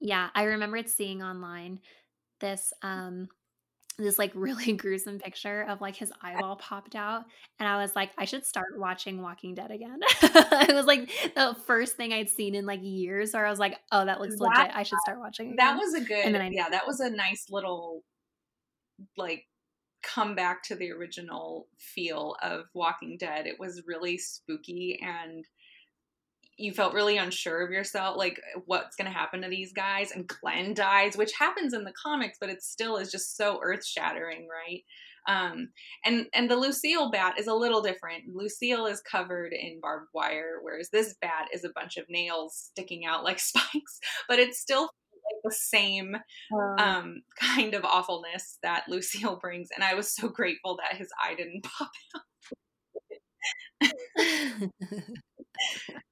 [0.01, 1.81] Yeah, I remembered seeing online
[2.41, 3.29] this um
[3.99, 7.25] this like really gruesome picture of like his eyeball popped out
[7.59, 9.99] and I was like I should start watching Walking Dead again.
[10.23, 13.79] it was like the first thing I'd seen in like years where I was like,
[13.91, 14.77] "Oh, that looks That- legit.
[14.77, 17.01] I should start watching again." That was a good And then I- yeah, that was
[17.01, 18.03] a nice little
[19.17, 19.45] like
[20.03, 23.47] come back to the original feel of Walking Dead.
[23.47, 25.45] It was really spooky and
[26.59, 30.13] you felt really unsure of yourself, like what's going to happen to these guys.
[30.13, 33.85] And Glenn dies, which happens in the comics, but it still is just so earth
[33.85, 34.83] shattering, right?
[35.29, 35.69] Um,
[36.05, 38.25] and and the Lucille bat is a little different.
[38.35, 43.05] Lucille is covered in barbed wire, whereas this bat is a bunch of nails sticking
[43.05, 44.01] out like spikes.
[44.29, 46.17] But it's still like the same
[46.79, 49.69] um, kind of awfulness that Lucille brings.
[49.75, 51.91] And I was so grateful that his eye didn't pop.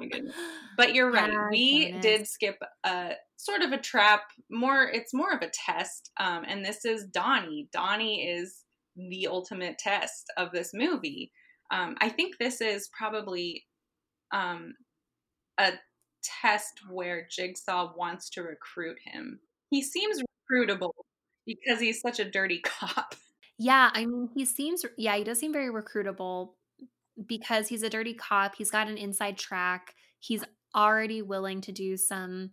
[0.00, 0.34] My goodness.
[0.76, 1.30] But you're right.
[1.50, 4.22] We did skip a sort of a trap.
[4.50, 6.10] More, it's more of a test.
[6.18, 7.68] Um, and this is Donnie.
[7.72, 8.64] Donnie is
[8.96, 11.32] the ultimate test of this movie.
[11.70, 13.64] Um, I think this is probably
[14.32, 14.74] um,
[15.58, 15.72] a
[16.42, 19.40] test where Jigsaw wants to recruit him.
[19.70, 20.92] He seems recruitable
[21.46, 23.14] because he's such a dirty cop.
[23.58, 26.52] Yeah, I mean, he seems yeah, he does seem very recruitable
[27.26, 28.54] because he's a dirty cop.
[28.56, 29.94] He's got an inside track.
[30.18, 30.44] He's
[30.74, 32.50] already willing to do some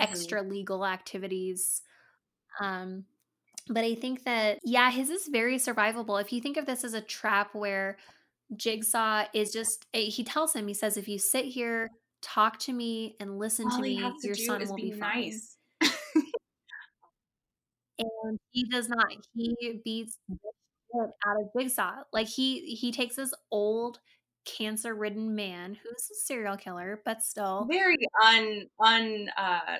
[0.00, 1.82] extra legal activities.
[2.60, 3.04] Um
[3.68, 6.20] but I think that yeah, his is very survivable.
[6.20, 7.98] If you think of this as a trap where
[8.56, 11.90] Jigsaw is just eh, he tells him he says if you sit here,
[12.22, 15.30] talk to me and listen All to me, to your son will be be fine.
[15.30, 15.56] nice.
[17.98, 20.36] and he does not he beats the
[21.26, 23.98] out of jigsaw like he he takes this old
[24.44, 29.76] cancer ridden man who's a serial killer but still Very un un uh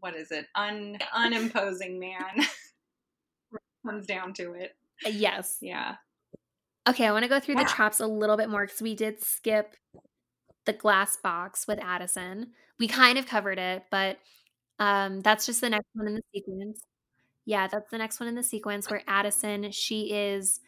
[0.00, 0.46] what is it?
[0.56, 2.44] Un unimposing man.
[3.86, 4.74] Comes down to it.
[5.06, 5.96] uh, yes Yeah.
[6.88, 7.64] okay i want to go through Yeah.
[7.64, 9.76] the traps a little bit more because we did skip
[10.64, 14.18] the glass box with addison we kind of covered it but
[14.78, 16.80] um that's just the next one in the sequence
[17.46, 20.60] yeah that's the next one in the sequence where addison she is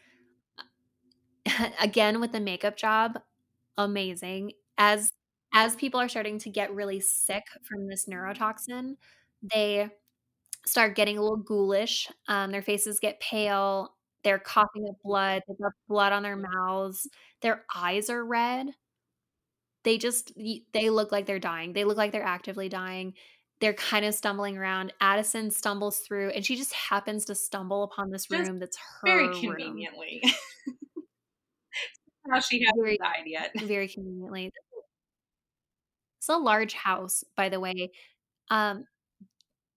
[1.80, 3.18] again with the makeup job
[3.78, 5.10] amazing as
[5.54, 8.96] as people are starting to get really sick from this neurotoxin
[9.54, 9.88] they
[10.66, 12.08] start getting a little ghoulish.
[12.28, 13.94] Um, their faces get pale.
[14.24, 15.42] They're coughing up blood.
[15.48, 17.08] They've got blood on their mouths.
[17.42, 18.68] Their eyes are red.
[19.84, 20.32] They just
[20.72, 21.72] they look like they're dying.
[21.72, 23.14] They look like they're actively dying.
[23.60, 24.92] They're kind of stumbling around.
[25.00, 29.06] Addison stumbles through, and she just happens to stumble upon this Just room that's her
[29.06, 30.22] very conveniently.
[32.30, 33.52] How she hasn't Very died yet.
[33.62, 34.50] very conveniently.
[36.18, 37.92] It's a large house, by the way.
[38.50, 38.84] Um,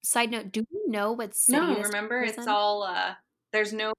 [0.03, 3.13] side note, do we know what city No, remember it's all uh
[3.53, 3.93] there's no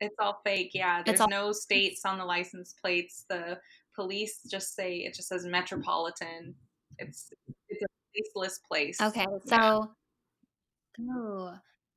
[0.00, 0.70] it's all fake.
[0.74, 3.24] Yeah, there's all no states on the license plates.
[3.28, 3.58] The
[3.96, 6.54] police just say it just says metropolitan.
[6.98, 7.30] It's
[8.18, 9.00] faceless place.
[9.00, 9.70] Okay, Yeah.
[9.70, 9.94] so
[11.00, 11.50] Ooh,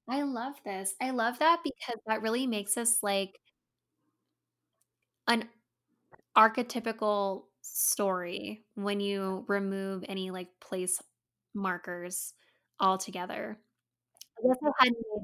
[0.07, 0.93] I love this.
[1.01, 3.39] I love that because that really makes us like
[5.28, 5.49] an
[6.38, 10.99] archetypical story when you remove any like place
[11.53, 12.34] markers
[12.80, 13.57] altogether.
[14.39, 15.24] I guess I hadn't made,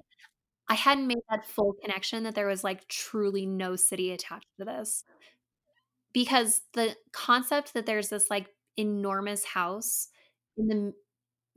[0.70, 4.66] I hadn't made that full connection that there was like truly no city attached to
[4.66, 5.04] this.
[6.14, 10.10] Because the concept that there's this like enormous house
[10.58, 10.94] in the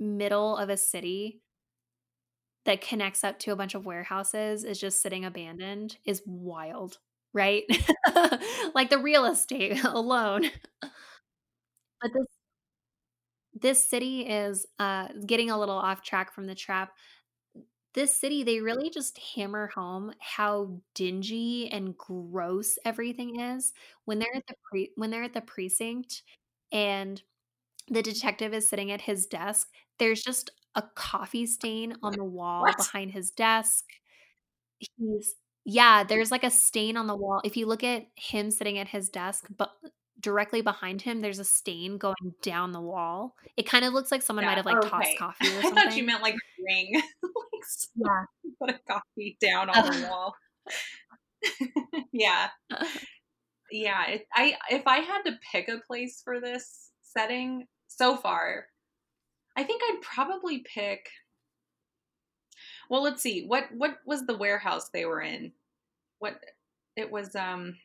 [0.05, 1.41] middle of a city
[2.65, 6.99] that connects up to a bunch of warehouses is just sitting abandoned is wild,
[7.33, 7.65] right?
[8.75, 10.51] like the real estate alone.
[12.01, 12.27] But this
[13.55, 16.93] this city is uh getting a little off track from the trap.
[17.95, 23.73] This city, they really just hammer home how dingy and gross everything is
[24.05, 26.23] when they're at the pre- when they're at the precinct
[26.71, 27.21] and
[27.91, 29.69] the detective is sitting at his desk.
[29.99, 32.77] There's just a coffee stain on the wall What?
[32.77, 33.85] behind his desk.
[34.79, 35.35] He's
[35.65, 37.41] yeah, there's like a stain on the wall.
[37.45, 39.71] If you look at him sitting at his desk, but
[40.19, 43.35] directly behind him, there's a stain going down the wall.
[43.57, 46.05] It kind of looks like someone might have like tossed coffee or I thought you
[46.05, 46.37] meant like
[46.67, 46.93] ring.
[47.23, 47.63] like
[47.95, 48.25] yeah.
[48.61, 50.35] put a coffee down on the wall.
[52.13, 52.49] yeah.
[53.71, 54.07] Yeah.
[54.07, 58.67] It, I if I had to pick a place for this setting so far,
[59.57, 61.11] I think I'd probably pick
[62.89, 63.45] well, let's see.
[63.47, 65.53] What what was the warehouse they were in?
[66.19, 66.41] What
[66.97, 67.77] it was um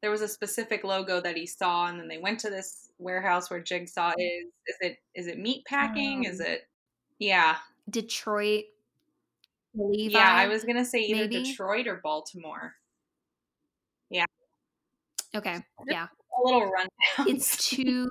[0.00, 3.50] there was a specific logo that he saw and then they went to this warehouse
[3.50, 4.46] where Jigsaw is.
[4.66, 6.24] Is it is it meat packing?
[6.24, 6.68] Is Um, it
[7.18, 7.58] Yeah.
[7.88, 8.64] Detroit.
[9.74, 10.18] Levi.
[10.18, 11.44] Yeah, I was going to say either maybe?
[11.44, 12.74] Detroit or Baltimore.
[14.08, 14.24] Yeah.
[15.34, 15.62] Okay.
[15.86, 16.08] Yeah.
[16.38, 16.90] A little rundown.
[17.28, 18.08] It's too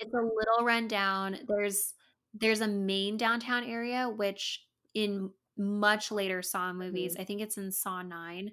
[0.00, 1.38] it's a little rundown.
[1.46, 1.94] There's
[2.34, 7.70] there's a main downtown area which in much later Saw movies, I think it's in
[7.70, 8.50] Saw 9,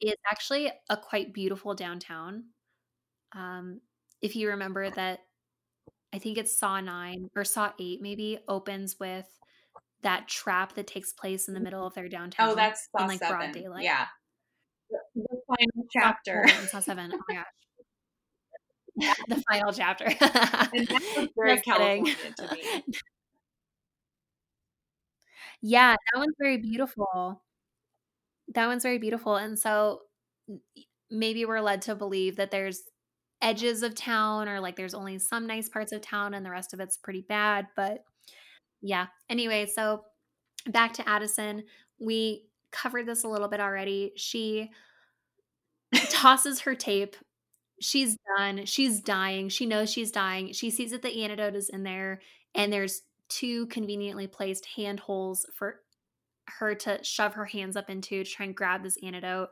[0.00, 2.44] is actually a quite beautiful downtown.
[3.34, 3.80] Um
[4.22, 5.20] if you remember that
[6.12, 9.26] I think it's Saw 9 or Saw 8 maybe opens with
[10.02, 13.08] that trap that takes place in the middle of their downtown Oh, that's Saw in
[13.08, 13.84] like broad daylight.
[13.84, 14.06] Yeah.
[15.48, 16.44] The, the final chapter.
[16.48, 17.10] 7, Saw 7.
[17.14, 17.44] Oh my gosh.
[19.28, 20.04] the final chapter.
[20.06, 22.06] And that was very Just kidding.
[22.06, 22.84] California to me.
[25.62, 27.42] Yeah, that one's very beautiful.
[28.54, 29.36] That one's very beautiful.
[29.36, 30.00] And so
[31.10, 32.82] maybe we're led to believe that there's
[33.40, 36.74] edges of town or like there's only some nice parts of town and the rest
[36.74, 37.66] of it's pretty bad.
[37.76, 38.04] But
[38.82, 39.06] yeah.
[39.30, 40.04] Anyway, so
[40.68, 41.64] back to Addison.
[41.98, 44.12] We covered this a little bit already.
[44.16, 44.70] She
[46.10, 47.16] tosses her tape.
[47.80, 48.66] She's done.
[48.66, 49.48] She's dying.
[49.48, 50.52] She knows she's dying.
[50.52, 52.20] She sees that the antidote is in there,
[52.54, 55.80] and there's two conveniently placed hand holes for
[56.58, 59.50] her to shove her hands up into to try and grab this antidote.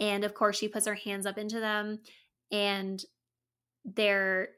[0.00, 2.00] And of course, she puts her hands up into them,
[2.52, 3.02] and
[3.84, 4.50] they're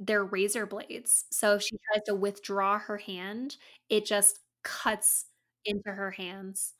[0.00, 1.24] they're razor blades.
[1.30, 3.56] So if she tries to withdraw her hand,
[3.88, 5.26] it just cuts
[5.66, 6.74] into her hands.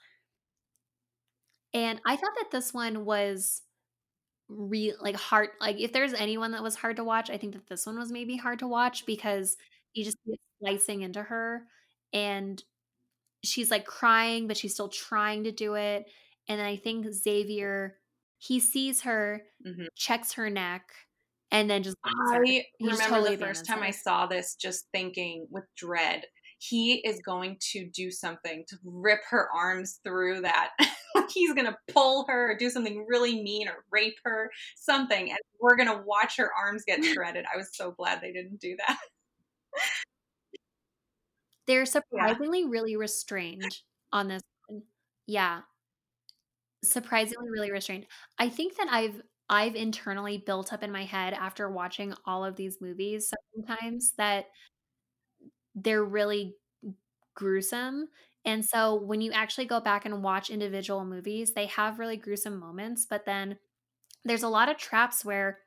[1.73, 3.63] And I thought that this one was
[4.49, 7.67] real like hard like if there's anyone that was hard to watch, I think that
[7.69, 9.57] this one was maybe hard to watch because
[9.95, 11.67] you just see slicing into her
[12.13, 12.63] and
[13.45, 16.07] she's like crying, but she's still trying to do it.
[16.49, 17.99] And I think Xavier
[18.39, 19.89] he sees her, Mhm.
[19.97, 20.93] checks her neck,
[21.51, 21.97] and then just.
[22.05, 26.27] I just remember totally the first time I saw this just thinking with dread,
[26.59, 30.71] he is going to do something to rip her arms through that.
[31.33, 35.31] He's going to pull her or do something really mean or rape her, something.
[35.31, 37.45] And we're going to watch her arms get shredded.
[37.53, 38.99] I was so glad they didn't do that.
[41.67, 43.79] They're surprisingly really restrained
[44.13, 44.83] on this one.
[45.27, 45.61] Yeah.
[46.83, 48.07] Surprisingly really restrained.
[48.39, 52.57] I think that I've I've internally built up in my head after watching all of
[52.57, 54.47] these movies sometimes that
[55.75, 56.55] they're really
[57.35, 58.09] gruesome.
[58.45, 62.59] And so when you actually go back and watch individual movies, they have really gruesome
[62.59, 63.57] moments, but then
[64.25, 65.61] there's a lot of traps where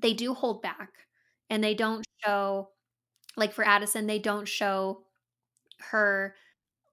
[0.00, 0.90] they do hold back
[1.50, 2.70] and they don't show
[3.36, 5.04] like for Addison, they don't show
[5.90, 6.34] her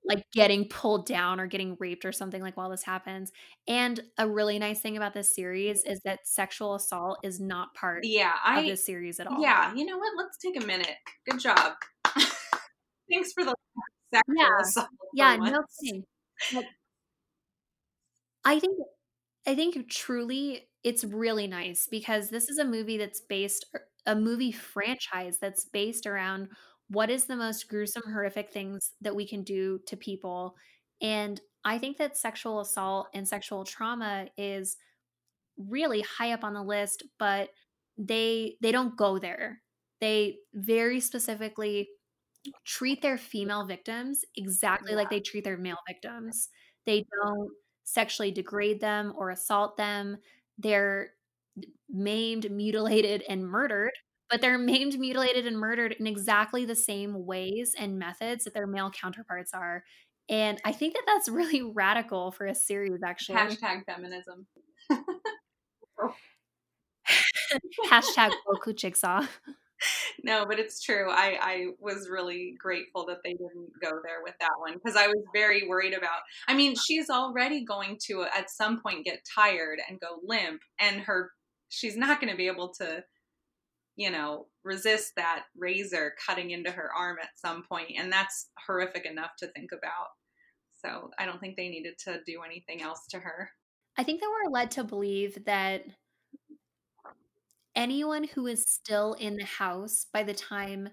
[0.07, 3.31] like getting pulled down or getting raped or something like while this happens.
[3.67, 8.03] And a really nice thing about this series is that sexual assault is not part
[8.03, 9.41] yeah, I, of this series at all.
[9.41, 10.13] Yeah, you know what?
[10.15, 10.95] Let's take a minute.
[11.27, 11.73] Good job.
[13.11, 13.55] Thanks for the
[14.13, 14.61] sexual yeah.
[14.61, 14.87] assault.
[15.13, 16.03] Yeah, no kidding.
[18.43, 18.77] I think
[19.47, 23.65] I think truly it's really nice because this is a movie that's based
[24.05, 26.49] a movie franchise that's based around
[26.89, 30.55] what is the most gruesome horrific things that we can do to people
[31.01, 34.77] and i think that sexual assault and sexual trauma is
[35.57, 37.49] really high up on the list but
[37.97, 39.61] they they don't go there
[40.01, 41.87] they very specifically
[42.65, 44.97] treat their female victims exactly yeah.
[44.97, 46.49] like they treat their male victims
[46.85, 47.49] they don't
[47.83, 50.17] sexually degrade them or assault them
[50.57, 51.11] they're
[51.89, 53.93] maimed, mutilated, and murdered,
[54.29, 58.67] but they're maimed, mutilated, and murdered in exactly the same ways and methods that their
[58.67, 59.83] male counterparts are.
[60.27, 63.37] And I think that that's really radical for a series, actually.
[63.37, 64.47] Hashtag feminism.
[67.89, 69.27] Hashtag Boku Jigsaw
[70.23, 71.09] no, but it's true.
[71.09, 75.07] I, I was really grateful that they didn't go there with that one because I
[75.07, 76.21] was very worried about.
[76.47, 80.61] I mean, she's already going to uh, at some point get tired and go limp,
[80.79, 81.31] and her
[81.69, 83.03] she's not going to be able to,
[83.95, 89.05] you know, resist that razor cutting into her arm at some point, and that's horrific
[89.05, 90.07] enough to think about.
[90.83, 93.49] So I don't think they needed to do anything else to her.
[93.97, 95.83] I think that we're led to believe that
[97.75, 100.89] anyone who is still in the house by the time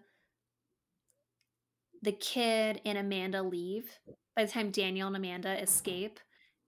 [2.03, 3.99] the kid and Amanda leave,
[4.35, 6.19] by the time Daniel and Amanda escape,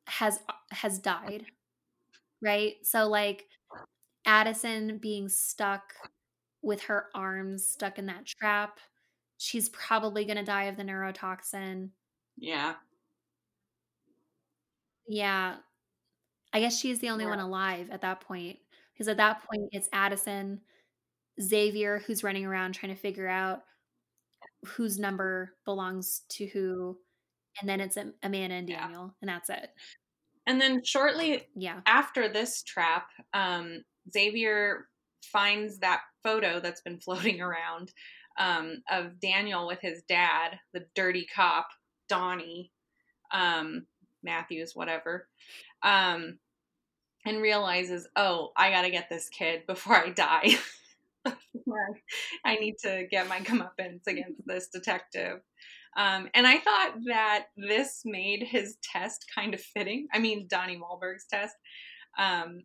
[0.07, 1.47] has uh, has died.
[2.41, 2.75] Right?
[2.83, 3.47] So like
[4.27, 5.95] Addison being stuck
[6.63, 8.79] with her arms stuck in that trap,
[9.39, 11.91] she's probably going to die of the neurotoxin.
[12.37, 12.75] Yeah.
[15.07, 15.57] Yeah.
[16.53, 17.31] I guess she's the only yeah.
[17.31, 18.59] one alive at that point
[18.95, 20.61] because at that point it's Addison,
[21.41, 23.63] Xavier who's running around trying to figure out
[24.65, 26.97] whose number belongs to who,
[27.61, 29.11] and then it's Amanda and Daniel, yeah.
[29.21, 29.71] and that's it.
[30.47, 31.81] And then shortly yeah.
[31.87, 33.83] after this trap, um,
[34.13, 34.89] Xavier
[35.23, 37.93] finds that photo that's been floating around
[38.39, 41.69] um, of Daniel with his dad, the dirty cop,
[42.09, 42.73] Donnie,
[43.33, 43.87] um,
[44.23, 45.29] Matthews, whatever.
[45.83, 46.39] Um,
[47.25, 50.59] and realizes, oh, I got to get this kid before I die.
[52.45, 55.41] I need to get my comeuppance against this detective.
[55.97, 60.09] Um, and I thought that this made his test kind of fitting.
[60.13, 61.55] I mean, Donnie Wahlberg's test.
[62.19, 62.63] Um,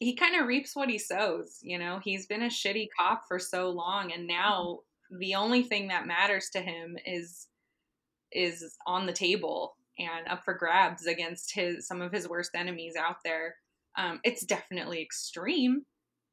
[0.00, 1.58] he kind of reaps what he sows.
[1.62, 4.80] You know, he's been a shitty cop for so long, and now
[5.18, 7.46] the only thing that matters to him is
[8.32, 12.94] is on the table and up for grabs against his some of his worst enemies
[12.98, 13.54] out there.
[13.96, 15.82] Um, it's definitely extreme.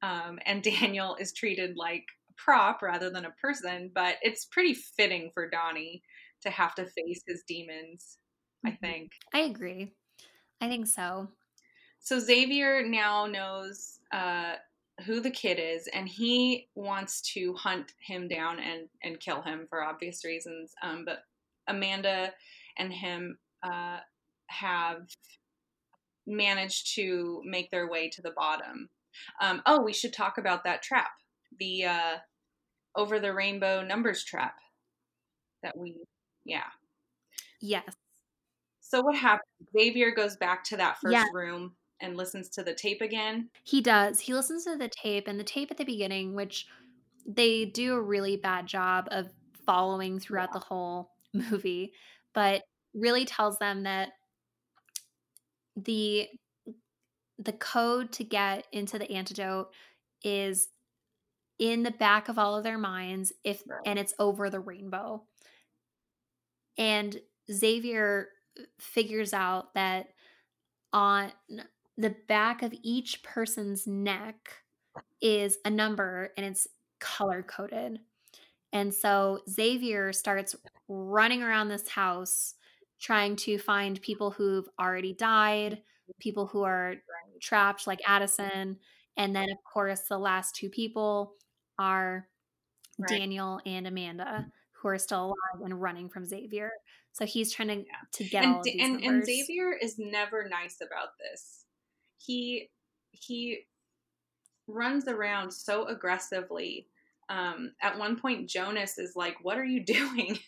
[0.02, 4.74] Um, and Daniel is treated like a prop rather than a person, but it's pretty
[4.74, 6.02] fitting for Donnie
[6.42, 8.18] to have to face his demons,
[8.66, 8.86] I mm-hmm.
[8.86, 9.12] think.
[9.34, 9.94] I agree.
[10.60, 11.30] I think so.
[12.00, 14.56] So Xavier now knows uh,
[15.06, 19.68] who the kid is, and he wants to hunt him down and, and kill him
[19.70, 20.74] for obvious reasons.
[20.82, 21.20] Um, but
[21.68, 22.34] Amanda
[22.78, 24.00] and him uh,
[24.48, 25.08] have
[26.28, 28.90] managed to make their way to the bottom.
[29.42, 31.12] Um, oh, we should talk about that trap,
[31.60, 32.16] the uh,
[32.96, 34.56] over the rainbow numbers trap
[35.64, 35.98] that we,
[36.46, 36.64] yeah.
[37.62, 37.94] Yes.
[38.80, 39.48] So what happens?
[39.78, 41.26] Xavier goes back to that first yeah.
[41.34, 43.50] room and listens to the tape again.
[43.64, 44.20] He does.
[44.20, 46.68] He listens to the tape, and the tape at the beginning, which
[47.26, 49.30] they do a really bad job of
[49.66, 50.60] following throughout yeah.
[50.60, 51.94] the whole movie,
[52.34, 52.64] but
[52.94, 54.10] really tells them that
[55.76, 56.28] the
[57.38, 59.70] the code to get into the antidote
[60.24, 60.70] is
[61.60, 63.80] in the back of all of their minds if right.
[63.86, 65.24] and it's over the rainbow
[66.78, 67.20] and
[67.52, 68.28] xavier
[68.60, 70.08] uh, figures out that
[70.94, 71.32] on
[71.98, 74.36] the back of each person's neck
[75.22, 76.68] is a number and it's
[77.00, 78.00] color coded
[78.74, 80.56] and so xavier starts
[80.88, 82.56] running around this house
[83.02, 85.82] trying to find people who've already died,
[86.20, 86.96] people who are
[87.42, 88.78] trapped, like Addison.
[89.18, 91.34] And then, of course, the last two people
[91.80, 92.28] are
[93.00, 93.10] right.
[93.10, 96.72] Daniel and Amanda, who are still alive and running from Xavier.
[97.14, 97.84] So he's trying to, yeah.
[98.14, 99.08] to get and, all these and, numbers.
[99.08, 101.66] and Xavier is never nice about this.
[102.18, 102.70] He
[103.12, 103.66] he
[104.68, 106.88] runs around so aggressively.
[107.30, 110.40] Um, at one point, Jonas is like, "What are you doing?"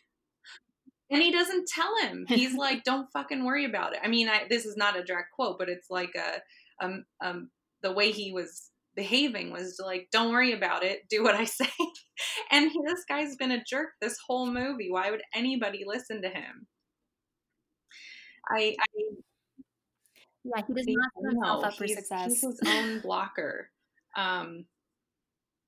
[1.14, 2.26] And he doesn't tell him.
[2.28, 5.32] He's like, "Don't fucking worry about it." I mean, I, this is not a direct
[5.34, 7.50] quote, but it's like a um um
[7.84, 11.08] the way he was behaving was like, "Don't worry about it.
[11.10, 11.70] Do what I say."
[12.52, 14.90] and this guy's been a jerk this whole movie.
[14.90, 16.68] Why would anybody listen to him?
[18.50, 19.02] I, I
[20.44, 22.26] yeah, he does not set himself up for success.
[22.26, 23.70] He's his own blocker.
[24.18, 24.66] Um,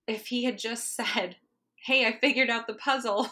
[0.07, 1.37] if he had just said,
[1.85, 3.29] "Hey, I figured out the puzzle,"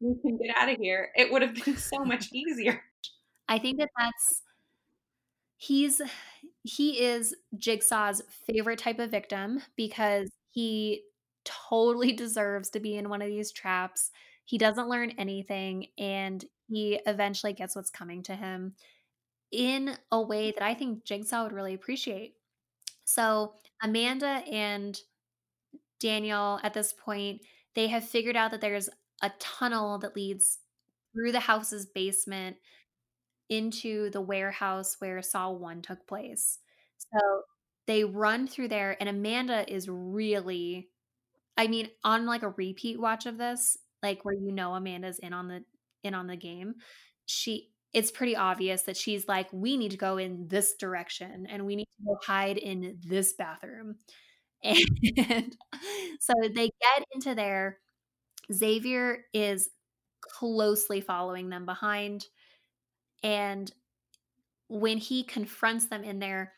[0.00, 2.82] we can get out of here, it would have been so much easier.
[3.48, 4.42] I think that that's
[5.56, 6.00] he's
[6.62, 11.02] he is Jigsaw's favorite type of victim because he
[11.44, 14.10] totally deserves to be in one of these traps.
[14.44, 18.74] He doesn't learn anything and he eventually gets what's coming to him
[19.52, 22.34] in a way that I think Jigsaw would really appreciate.
[23.04, 24.98] So, Amanda and
[25.98, 27.40] Daniel at this point,
[27.74, 28.88] they have figured out that there's
[29.22, 30.58] a tunnel that leads
[31.14, 32.56] through the house's basement
[33.48, 36.58] into the warehouse where Saw 1 took place.
[36.98, 37.42] So
[37.86, 40.88] they run through there, and Amanda is really,
[41.56, 45.32] I mean, on like a repeat watch of this, like where you know Amanda's in
[45.32, 45.64] on the
[46.04, 46.76] in on the game,
[47.26, 51.66] she it's pretty obvious that she's like, we need to go in this direction and
[51.66, 53.96] we need to go hide in this bathroom.
[54.64, 55.56] And
[56.20, 57.78] so they get into there.
[58.52, 59.70] Xavier is
[60.20, 62.26] closely following them behind.
[63.22, 63.70] And
[64.68, 66.52] when he confronts them in there,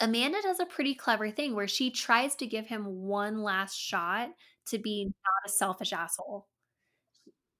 [0.00, 4.30] Amanda does a pretty clever thing where she tries to give him one last shot
[4.66, 6.46] to be not a selfish asshole.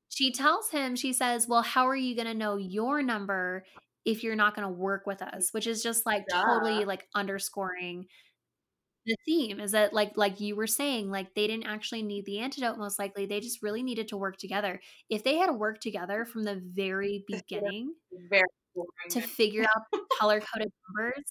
[0.08, 3.64] She tells him, she says, Well, how are you going to know your number
[4.04, 5.50] if you're not going to work with us?
[5.52, 6.44] Which is just like Duh.
[6.44, 8.06] totally like underscoring
[9.10, 12.38] the theme is that like like you were saying like they didn't actually need the
[12.38, 14.80] antidote most likely they just really needed to work together.
[15.08, 17.94] If they had worked together from the very beginning
[18.28, 18.44] very
[19.10, 21.24] to figure out color coded numbers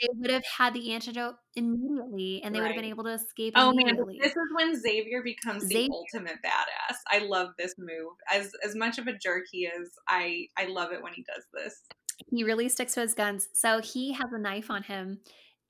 [0.00, 2.64] they would have had the antidote immediately and they right.
[2.64, 5.88] would have been able to escape oh man this is when xavier becomes xavier.
[5.88, 6.96] the ultimate badass.
[7.08, 8.12] I love this move.
[8.32, 11.44] As as much of a jerk he is i i love it when he does
[11.54, 11.82] this.
[12.30, 13.48] He really sticks to his guns.
[13.52, 15.20] So he has a knife on him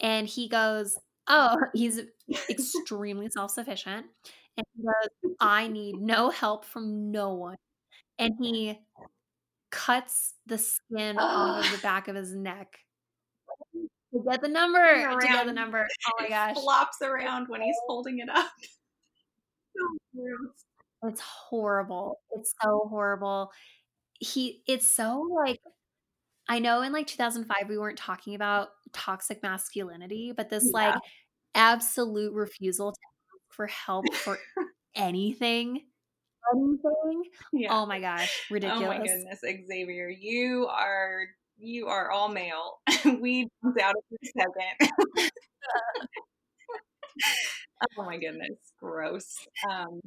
[0.00, 2.00] and he goes, Oh, he's
[2.48, 4.06] extremely self sufficient.
[4.56, 7.56] And he goes, I need no help from no one.
[8.18, 8.78] And he
[9.70, 12.78] cuts the skin off of the back of his neck
[14.14, 14.78] to get the number.
[14.78, 15.86] To get the number.
[16.06, 16.56] Oh my gosh.
[16.56, 17.86] flops around when he's oh.
[17.88, 18.50] holding it up.
[21.02, 22.20] it's horrible.
[22.30, 23.50] It's so horrible.
[24.20, 25.60] He it's so like
[26.48, 30.70] I know in like 2005 we weren't talking about toxic masculinity, but this yeah.
[30.72, 30.94] like
[31.54, 34.38] absolute refusal to ask for help for
[34.94, 35.80] anything.
[36.54, 37.22] Anything.
[37.54, 37.68] Yeah.
[37.70, 38.82] Oh my gosh, ridiculous.
[38.84, 41.26] Oh my goodness, Xavier, you are
[41.56, 42.80] you are all male.
[43.20, 45.30] we jumped out of a second.
[47.98, 49.34] oh my goodness, gross.
[49.70, 50.00] Um,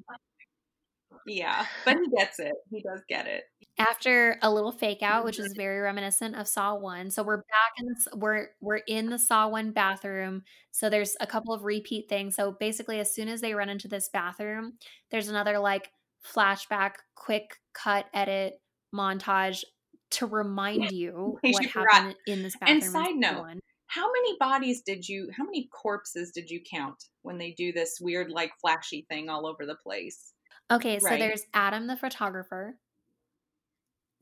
[1.28, 2.54] yeah, but he gets it.
[2.72, 3.44] He does get it
[3.78, 7.12] after a little fake out, which is very reminiscent of Saw One.
[7.12, 8.08] So we're back in this.
[8.16, 10.44] We're we're in the Saw One bathroom.
[10.72, 12.36] So there's a couple of repeat things.
[12.36, 14.74] So basically, as soon as they run into this bathroom,
[15.12, 15.90] there's another like
[16.36, 18.56] flashback, quick cut, edit
[18.94, 19.64] montage
[20.10, 22.82] to remind you what happened in this bathroom.
[22.82, 23.60] And side note, one.
[23.88, 25.30] how many bodies did you?
[25.36, 29.46] How many corpses did you count when they do this weird like flashy thing all
[29.46, 30.34] over the place?
[30.72, 32.76] Okay, so there's Adam the photographer.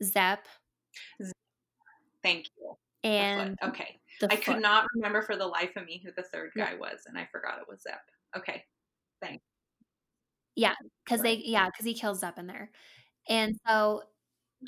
[0.02, 0.46] Zep.
[2.22, 2.76] Thank you.
[3.02, 4.00] And okay.
[4.28, 6.78] I could not remember for the life of me who the third guy yeah.
[6.78, 8.00] was, and I forgot it was Zep.
[8.36, 8.64] Okay.
[9.20, 9.44] Thanks.
[10.54, 10.74] Yeah,
[11.04, 12.70] because they yeah, because he kills Zep in there.
[13.28, 14.02] And so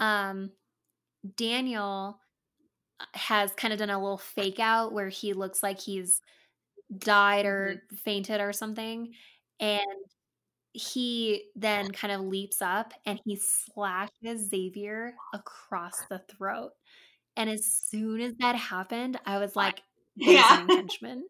[0.01, 0.51] um
[1.37, 2.20] Daniel
[3.01, 6.20] uh, has kind of done a little fake out where he looks like he's
[6.97, 7.97] died or mm-hmm.
[7.97, 9.12] fainted or something.
[9.61, 9.83] And
[10.72, 16.72] he then kind of leaps up and he slashes Xavier across the throat.
[17.36, 19.82] And as soon as that happened, I was like,
[20.16, 20.66] yeah.
[20.66, 21.24] henchman.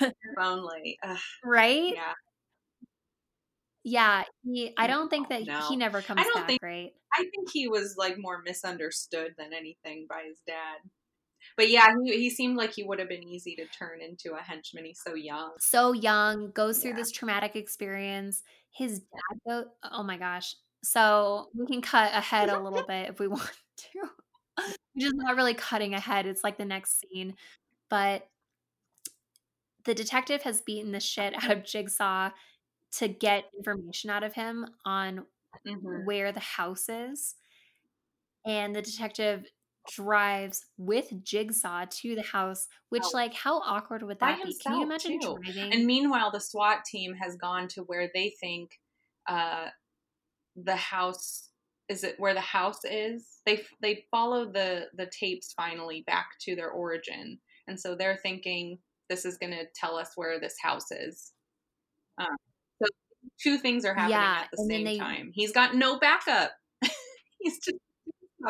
[0.40, 0.98] only.
[1.02, 1.18] Ugh.
[1.44, 1.92] right?
[1.94, 2.12] Yeah.
[3.84, 4.74] Yeah, he.
[4.76, 5.60] I don't think that no.
[5.68, 6.46] he never comes I don't back.
[6.46, 6.92] Think, right?
[7.14, 10.78] I think he was like more misunderstood than anything by his dad.
[11.58, 14.40] But yeah, he, he seemed like he would have been easy to turn into a
[14.40, 14.84] henchman.
[14.86, 15.50] He's so young.
[15.58, 16.96] So young, goes through Yeah.
[16.98, 18.42] this traumatic experience.
[18.70, 20.54] His dad go oh my gosh.
[20.84, 24.64] So we can cut ahead a little bit if we want to.
[24.96, 26.26] Just not really cutting ahead.
[26.26, 27.34] It's like the next scene.
[27.90, 28.28] But
[29.84, 32.30] the detective has beaten the shit out of Jigsaw
[32.92, 35.26] to get information out of him on
[35.66, 36.04] Mhm.
[36.06, 37.34] where the house is.
[38.46, 39.44] And the detective
[39.94, 43.10] drives with Jigsaw to the house, which, Oh.
[43.14, 44.54] like, how awkward would By that be?
[44.62, 45.38] Can you imagine too.
[45.42, 45.72] driving?
[45.72, 48.70] And meanwhile, the SWAT team has gone to where they think
[49.28, 49.68] uh,
[50.56, 51.44] the house
[51.88, 53.38] is it where the house is.
[53.46, 58.78] They they follow the the tapes finally back to their origin, and so they're thinking
[59.08, 61.32] this is going to tell us where this house is.
[62.20, 62.26] Um,
[62.82, 62.88] so
[63.42, 65.30] two things are happening Yeah, at the same they- time.
[65.34, 66.52] He's got no backup.
[67.40, 67.78] He's just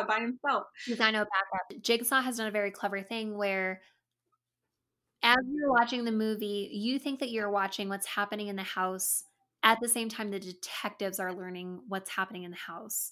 [0.07, 0.65] by himself.
[0.97, 1.81] Got no backup.
[1.81, 3.81] Jigsaw has done a very clever thing where,
[5.23, 9.23] as you're watching the movie, you think that you're watching what's happening in the house.
[9.63, 13.11] At the same time, the detectives are learning what's happening in the house.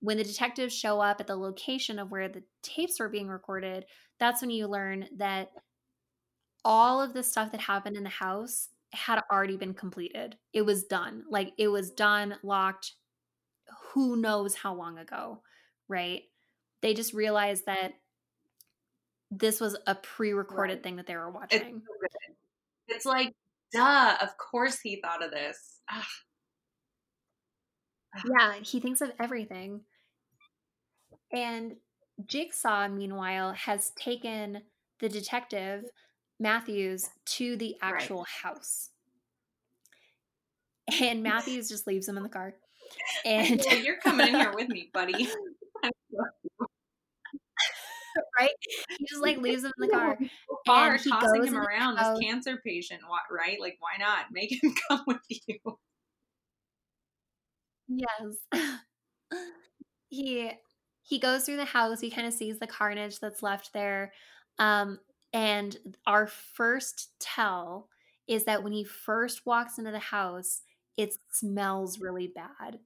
[0.00, 3.84] When the detectives show up at the location of where the tapes were being recorded,
[4.18, 5.50] that's when you learn that
[6.64, 10.36] all of the stuff that happened in the house had already been completed.
[10.52, 11.24] It was done.
[11.30, 12.92] Like it was done, locked,
[13.92, 15.42] who knows how long ago,
[15.92, 16.22] right?
[16.80, 17.92] They just realized that
[19.30, 20.82] this was a pre-recorded Right.
[20.82, 21.82] thing that they were It's watching.
[21.86, 22.36] so good.
[22.88, 23.34] It's like,
[23.72, 25.80] duh, of course he thought of this.
[25.88, 26.08] Ah,
[28.26, 29.84] yeah, he thinks of everything.
[31.32, 31.76] And
[32.26, 34.62] Jigsaw, meanwhile, has taken
[35.00, 35.84] the detective
[36.38, 37.94] Matthews to the Right.
[37.94, 38.90] actual house.
[41.00, 42.54] And Matthews just leaves him in the car.
[43.24, 45.12] And Yeah, you're coming in here with me, buddy.
[48.38, 48.50] right?
[48.98, 50.18] He just like leaves him in the car.
[50.66, 53.60] So And tossing goes him around, this cancer patient, right?
[53.60, 55.78] Like, why not make him come with you?
[57.88, 58.36] Yes.
[60.08, 60.50] he
[61.04, 64.12] he goes through the house, he kind of sees the carnage that's left there.
[64.58, 64.98] Um
[65.32, 65.76] and
[66.06, 67.88] our first tell
[68.28, 70.62] is that when he first walks into the house,
[70.96, 72.78] it smells really bad.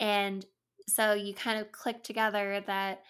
[0.00, 0.44] And
[0.86, 3.02] so you kind of click together that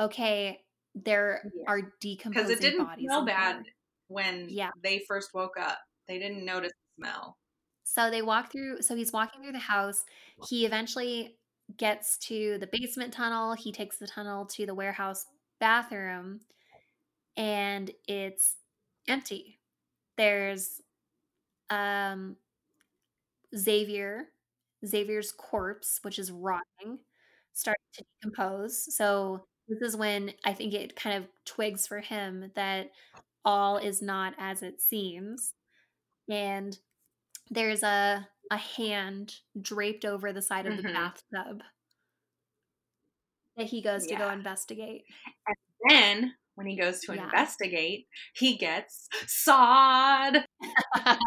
[0.00, 0.63] okay,
[0.94, 1.64] there Yeah.
[1.68, 3.64] are Because decomposing it didn't bodies smell bad
[4.08, 4.70] when Yeah.
[4.82, 5.78] they first woke up.
[6.08, 7.38] They didn't notice the smell.
[7.84, 10.04] So they walk through, so he's walking through the house.
[10.48, 11.38] He eventually
[11.76, 13.54] gets to the basement tunnel.
[13.54, 15.26] He takes the tunnel to the warehouse
[15.60, 16.40] bathroom
[17.36, 18.56] and it's
[19.08, 19.60] empty.
[20.16, 20.80] There's
[21.70, 22.36] um
[23.56, 24.28] Xavier,
[24.84, 26.98] Xavier's corpse, which is rotting,
[27.52, 28.94] starting to decompose.
[28.94, 32.90] So this is when I think it kind of twigs for him that
[33.44, 35.54] all is not as it seems.
[36.30, 36.78] And
[37.50, 40.94] there's a a hand draped over the side of the Mhm.
[40.94, 41.62] bathtub
[43.56, 44.30] that he goes to go Yeah.
[44.30, 45.04] investigate.
[45.88, 47.14] Then, when he goes to Yeah.
[47.14, 50.46] investigate, he gets sawed.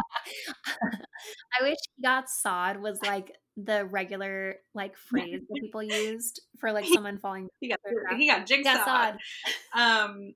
[1.59, 6.72] I wish he got sawed was like the regular like phrase that people used for
[6.72, 7.49] like someone falling.
[7.60, 7.80] He got,
[8.18, 9.18] he got jigsawed.
[9.76, 10.34] Um,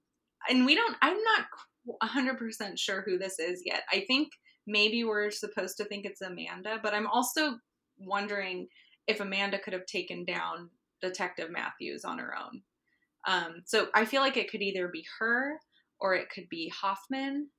[0.50, 0.96] and we don't.
[1.02, 1.46] I'm not
[2.04, 3.84] hundred percent sure who this is yet.
[3.92, 4.30] I think
[4.68, 7.56] maybe we're supposed to think it's Amanda, but I'm also
[7.98, 8.68] wondering
[9.08, 10.70] if Amanda could have taken down
[11.02, 12.62] Detective Matthews on her own.
[13.28, 15.60] Um, so I feel like it could either be her,
[16.00, 17.50] or it could be Hoffman,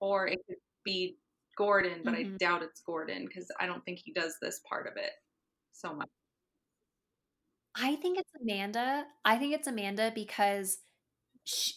[0.00, 1.16] or it could be
[1.58, 2.02] Gordon.
[2.04, 2.38] But I Mhm.
[2.38, 5.12] doubt it's Gordon because I don't think he does this part of it
[5.72, 6.08] so much.
[7.74, 9.06] I think it's Amanda.
[9.24, 10.78] I think it's Amanda because
[11.44, 11.72] sh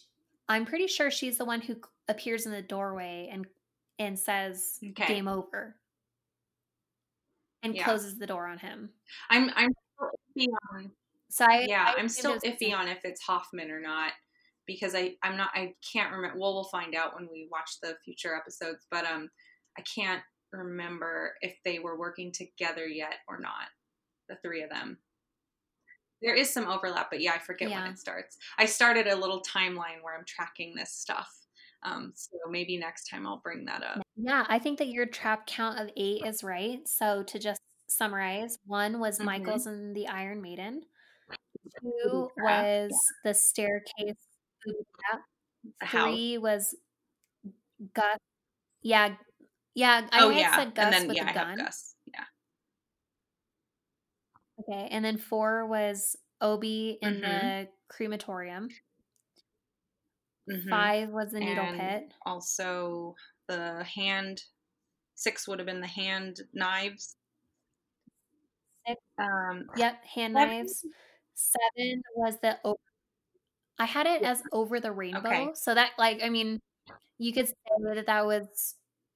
[0.49, 3.47] I'm pretty sure she's the one who appears in the doorway and
[3.99, 5.05] and says Okay.
[5.07, 5.79] game over
[7.63, 7.83] and Yeah.
[7.83, 8.93] closes the door on him.
[9.29, 9.71] I'm I'm
[10.37, 10.91] iffy on
[11.29, 14.13] So I yeah, I I'm still iffy on if it's Hoffman or not
[14.65, 16.39] because I I'm not I can't remember.
[16.39, 19.29] Well, we'll find out when we watch the future episodes, but um,
[19.77, 20.21] I can't
[20.51, 23.69] remember if they were working together yet or not.
[24.29, 24.97] The three of them.
[26.21, 28.37] There is some overlap, but yeah, I forget when it starts.
[28.57, 31.29] I started a little timeline where I'm tracking this stuff.
[31.83, 34.01] Um, so maybe next time I'll bring that up.
[34.15, 36.87] Yeah, I think that your trap count of eight is right.
[36.87, 39.25] So to just summarize, one was Mhm.
[39.25, 40.83] Michael's and the Iron Maiden.
[41.81, 42.91] Two was
[43.23, 44.27] the staircase.
[44.63, 45.21] booby trap.
[45.81, 46.03] A house.
[46.13, 46.75] Three was
[47.93, 48.17] Gus.
[48.83, 49.15] Yeah,
[49.75, 50.07] yeah.
[50.11, 51.57] I oh had yeah, said Gus and then with yeah, have gun.
[51.57, 51.95] Gus.
[52.05, 52.23] Yeah.
[54.59, 57.21] Okay, and then four was Obi in Mhm.
[57.21, 58.69] the crematorium.
[60.49, 60.69] Mm-hmm.
[60.69, 62.13] Five was the needle and pit.
[62.25, 63.15] Also,
[63.47, 64.43] the hand.
[65.15, 67.15] Six would have been the hand knives.
[68.87, 68.99] Six.
[69.19, 70.49] Um, yep, hand seven.
[70.57, 70.85] knives.
[71.35, 72.57] Seven was the.
[72.63, 72.77] Over-
[73.79, 75.49] I had it as over the rainbow, okay.
[75.55, 76.59] so that like I mean,
[77.17, 77.53] you could say
[77.95, 78.75] that that was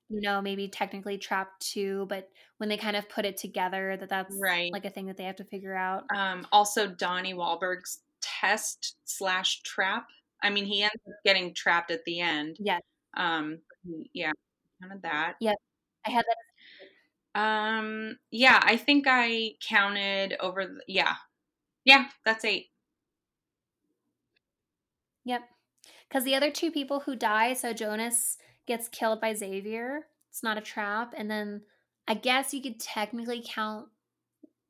[0.09, 4.09] you know maybe technically trap two but when they kind of put it together that
[4.09, 4.71] that's right.
[4.71, 6.03] like a thing that they have to figure out.
[6.15, 10.07] Um also donnie wahlberg's test slash trap
[10.43, 12.57] i mean he ends up getting trapped at the end.
[12.59, 12.79] Yeah
[13.17, 13.59] um
[14.13, 14.31] yeah
[14.91, 15.35] of that.
[15.39, 15.55] Yep
[16.05, 16.25] i had
[17.33, 21.15] that um yeah i think i counted over the, yeah.
[21.83, 22.67] Yeah that's eight.
[25.25, 25.41] Yep.
[26.07, 28.37] Because the other two people who die so jonas
[28.67, 30.07] gets killed by Xavier.
[30.29, 31.13] It's not a trap.
[31.15, 31.61] And then
[32.07, 33.87] I guess you could technically count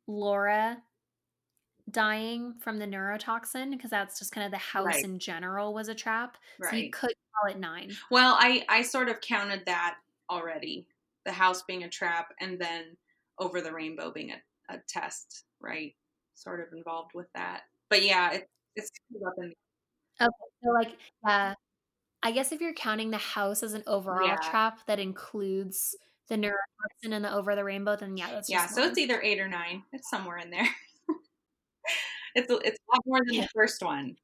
[0.08, 0.78] Laura
[1.90, 5.04] dying from the neurotoxin because that's just kind of the house right.
[5.04, 6.38] in general was a trap.
[6.60, 6.70] Right.
[6.70, 7.92] So you could call it nine.
[8.10, 9.98] Well, I I sort of counted that
[10.30, 10.88] already.
[11.26, 12.96] The house being a trap and then
[13.40, 15.94] over the rainbow being a, a test, right?
[16.36, 17.62] Sort of involved with that.
[17.90, 18.92] But yeah, it, it's
[19.26, 19.54] up in
[20.22, 20.32] Okay,
[20.64, 20.98] so like
[21.28, 21.54] uh
[22.26, 24.38] I guess if you're counting the house as an overall yeah.
[24.38, 25.96] trap that includes
[26.28, 28.66] the neurotoxin and the over the rainbow, then yeah, that's yeah.
[28.66, 28.90] So one.
[28.90, 29.84] it's either eight or nine.
[29.94, 30.66] It's somewhere in there.
[32.36, 33.42] it's a, it's a lot more than yeah.
[33.42, 34.16] the first one,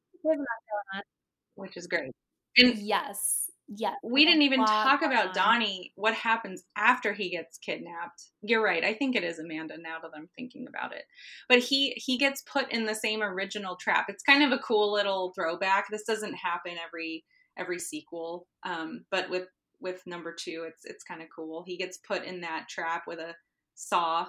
[1.53, 2.11] which is great.
[2.57, 3.94] And yes, yes.
[4.03, 5.94] We didn't even talk about Donnie.
[5.94, 8.23] What happens after he gets kidnapped?
[8.41, 8.84] You're right.
[8.84, 11.03] I think it is Amanda now that I'm thinking about it.
[11.48, 14.07] But he he gets put in the same original trap.
[14.10, 15.86] It's kind of a cool little throwback.
[15.91, 17.26] This doesn't happen every
[17.57, 18.48] every sequel.
[18.64, 19.48] Um, but with
[19.80, 21.64] with number two, it's it's kind of cool.
[21.65, 23.36] He gets put in that trap with a
[23.76, 24.28] saw.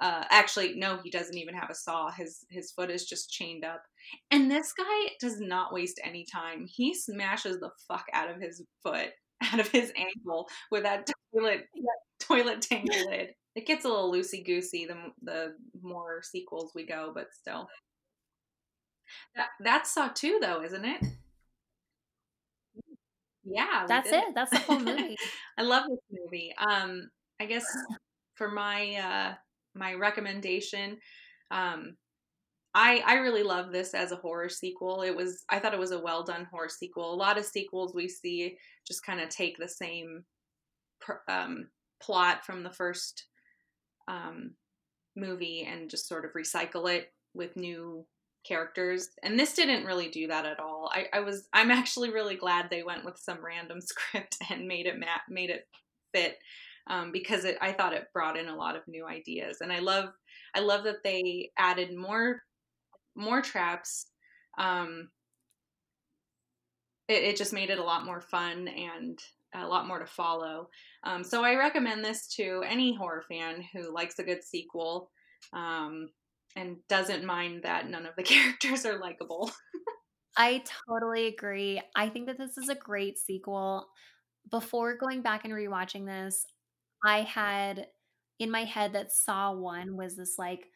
[0.00, 2.10] Uh, actually, no, he doesn't even have a saw.
[2.10, 3.82] His his foot is just chained up,
[4.30, 6.66] and this guy does not waste any time.
[6.66, 9.10] He smashes the fuck out of his foot,
[9.52, 11.66] out of his ankle with that toilet
[12.18, 13.30] toilet tangle lid.
[13.54, 17.68] It gets a little loosey goosey the the more sequels we go, but still.
[19.36, 21.04] That, that's Saw two though, isn't it?
[23.44, 24.24] Yeah, that's it.
[24.34, 25.16] That's the whole movie.
[25.58, 26.54] I love this movie.
[26.58, 27.10] Um,
[27.40, 27.64] I guess
[28.34, 29.34] for my uh
[29.74, 30.98] my recommendation,
[31.50, 31.96] um,
[32.74, 35.02] I I really love this as a horror sequel.
[35.02, 37.14] It was I thought it was a well done horror sequel.
[37.14, 38.56] A lot of sequels we see
[38.86, 40.24] just kind of take the same
[41.28, 41.68] um,
[42.02, 43.26] plot from the first
[44.08, 44.52] um,
[45.16, 48.06] movie and just sort of recycle it with new
[48.46, 50.90] characters and this didn't really do that at all.
[50.92, 54.86] I, I was i'm actually really glad they went with some random script and made
[54.86, 55.66] it mat made it
[56.12, 56.38] fit
[56.88, 59.58] um, because it, i thought it brought in a lot of new ideas.
[59.60, 60.10] And i love
[60.54, 62.42] i love that they added more
[63.16, 64.06] more traps
[64.58, 65.08] um,
[67.08, 69.18] it, it just made it a lot more fun and
[69.54, 70.68] a lot more to follow.
[71.04, 75.10] Um, so i recommend this to any horror fan who likes a good sequel.
[75.52, 76.08] Um,
[76.56, 79.50] and doesn't mind that none of the characters are likable.
[80.36, 81.80] I totally agree.
[81.94, 83.86] I think that this is a great sequel.
[84.50, 86.44] Before going back and rewatching this,
[87.04, 87.86] I had
[88.38, 90.66] in my head that Saw 1 was this like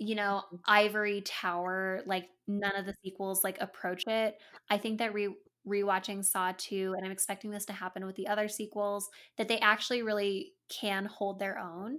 [0.00, 4.34] you know, ivory tower, like none of the sequels like approach it.
[4.70, 5.28] I think that re
[5.68, 9.58] rewatching Saw 2 and I'm expecting this to happen with the other sequels that they
[9.58, 11.98] actually really can hold their own.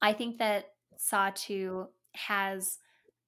[0.00, 0.66] I think that
[1.00, 2.78] Saw 2 has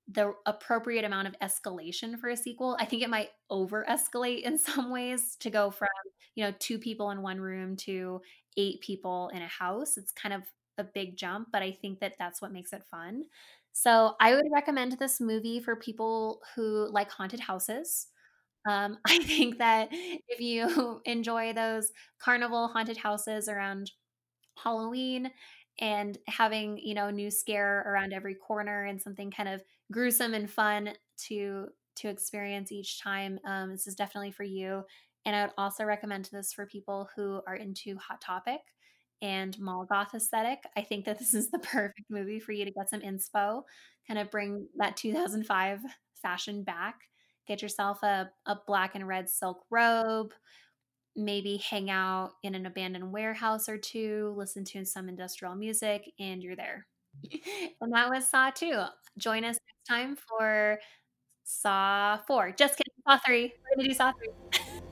[0.08, 2.76] the appropriate amount of escalation for a sequel.
[2.78, 5.88] I think it might over escalate in some ways to go from,
[6.34, 8.20] you know, two people in one room to
[8.58, 9.96] eight people in a house.
[9.96, 10.42] It's kind of
[10.76, 13.24] a big jump, but I think that that's what makes it fun.
[13.72, 18.08] So I would recommend this movie for people who like haunted houses.
[18.68, 23.92] Um, I think that if you enjoy those carnival haunted houses around
[24.62, 25.30] Halloween
[25.80, 30.34] and having you know a new scare around every corner and something kind of gruesome
[30.34, 34.82] and fun to to experience each time um, this is definitely for you.
[35.24, 38.60] And i would also recommend this for people who are into hot topic
[39.20, 40.58] and mall goth aesthetic.
[40.76, 43.62] I think that this is the perfect movie for you to get some inspo
[44.06, 45.80] kind of bring that 2005
[46.20, 46.96] fashion back.
[47.46, 50.32] Get yourself a, a black and red silk robe
[51.16, 56.42] maybe hang out in an abandoned warehouse or two, listen to some industrial music, and
[56.42, 56.86] you're there.
[57.80, 58.82] and that was Saw 2.
[59.18, 60.78] Join us next time for
[61.44, 62.52] Saw 4.
[62.52, 63.42] Just kidding, Saw 3.
[63.42, 64.82] We're going to do Saw 3.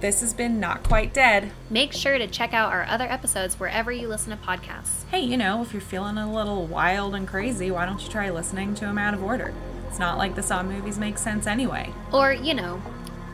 [0.00, 1.50] This has been Not Quite Dead.
[1.70, 5.04] Make sure to check out our other episodes wherever you listen to podcasts.
[5.10, 8.30] Hey, you know, if you're feeling a little wild and crazy, why don't you try
[8.30, 9.52] listening to them out of order?
[9.88, 11.92] It's not like the Saw movies make sense anyway.
[12.12, 12.80] Or, you know,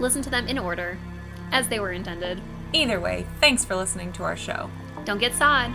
[0.00, 0.98] Listen to them in order,
[1.54, 2.40] as they were intended.
[2.72, 4.68] Either way, thanks for listening to our show.
[5.04, 5.72] Don't get sawed.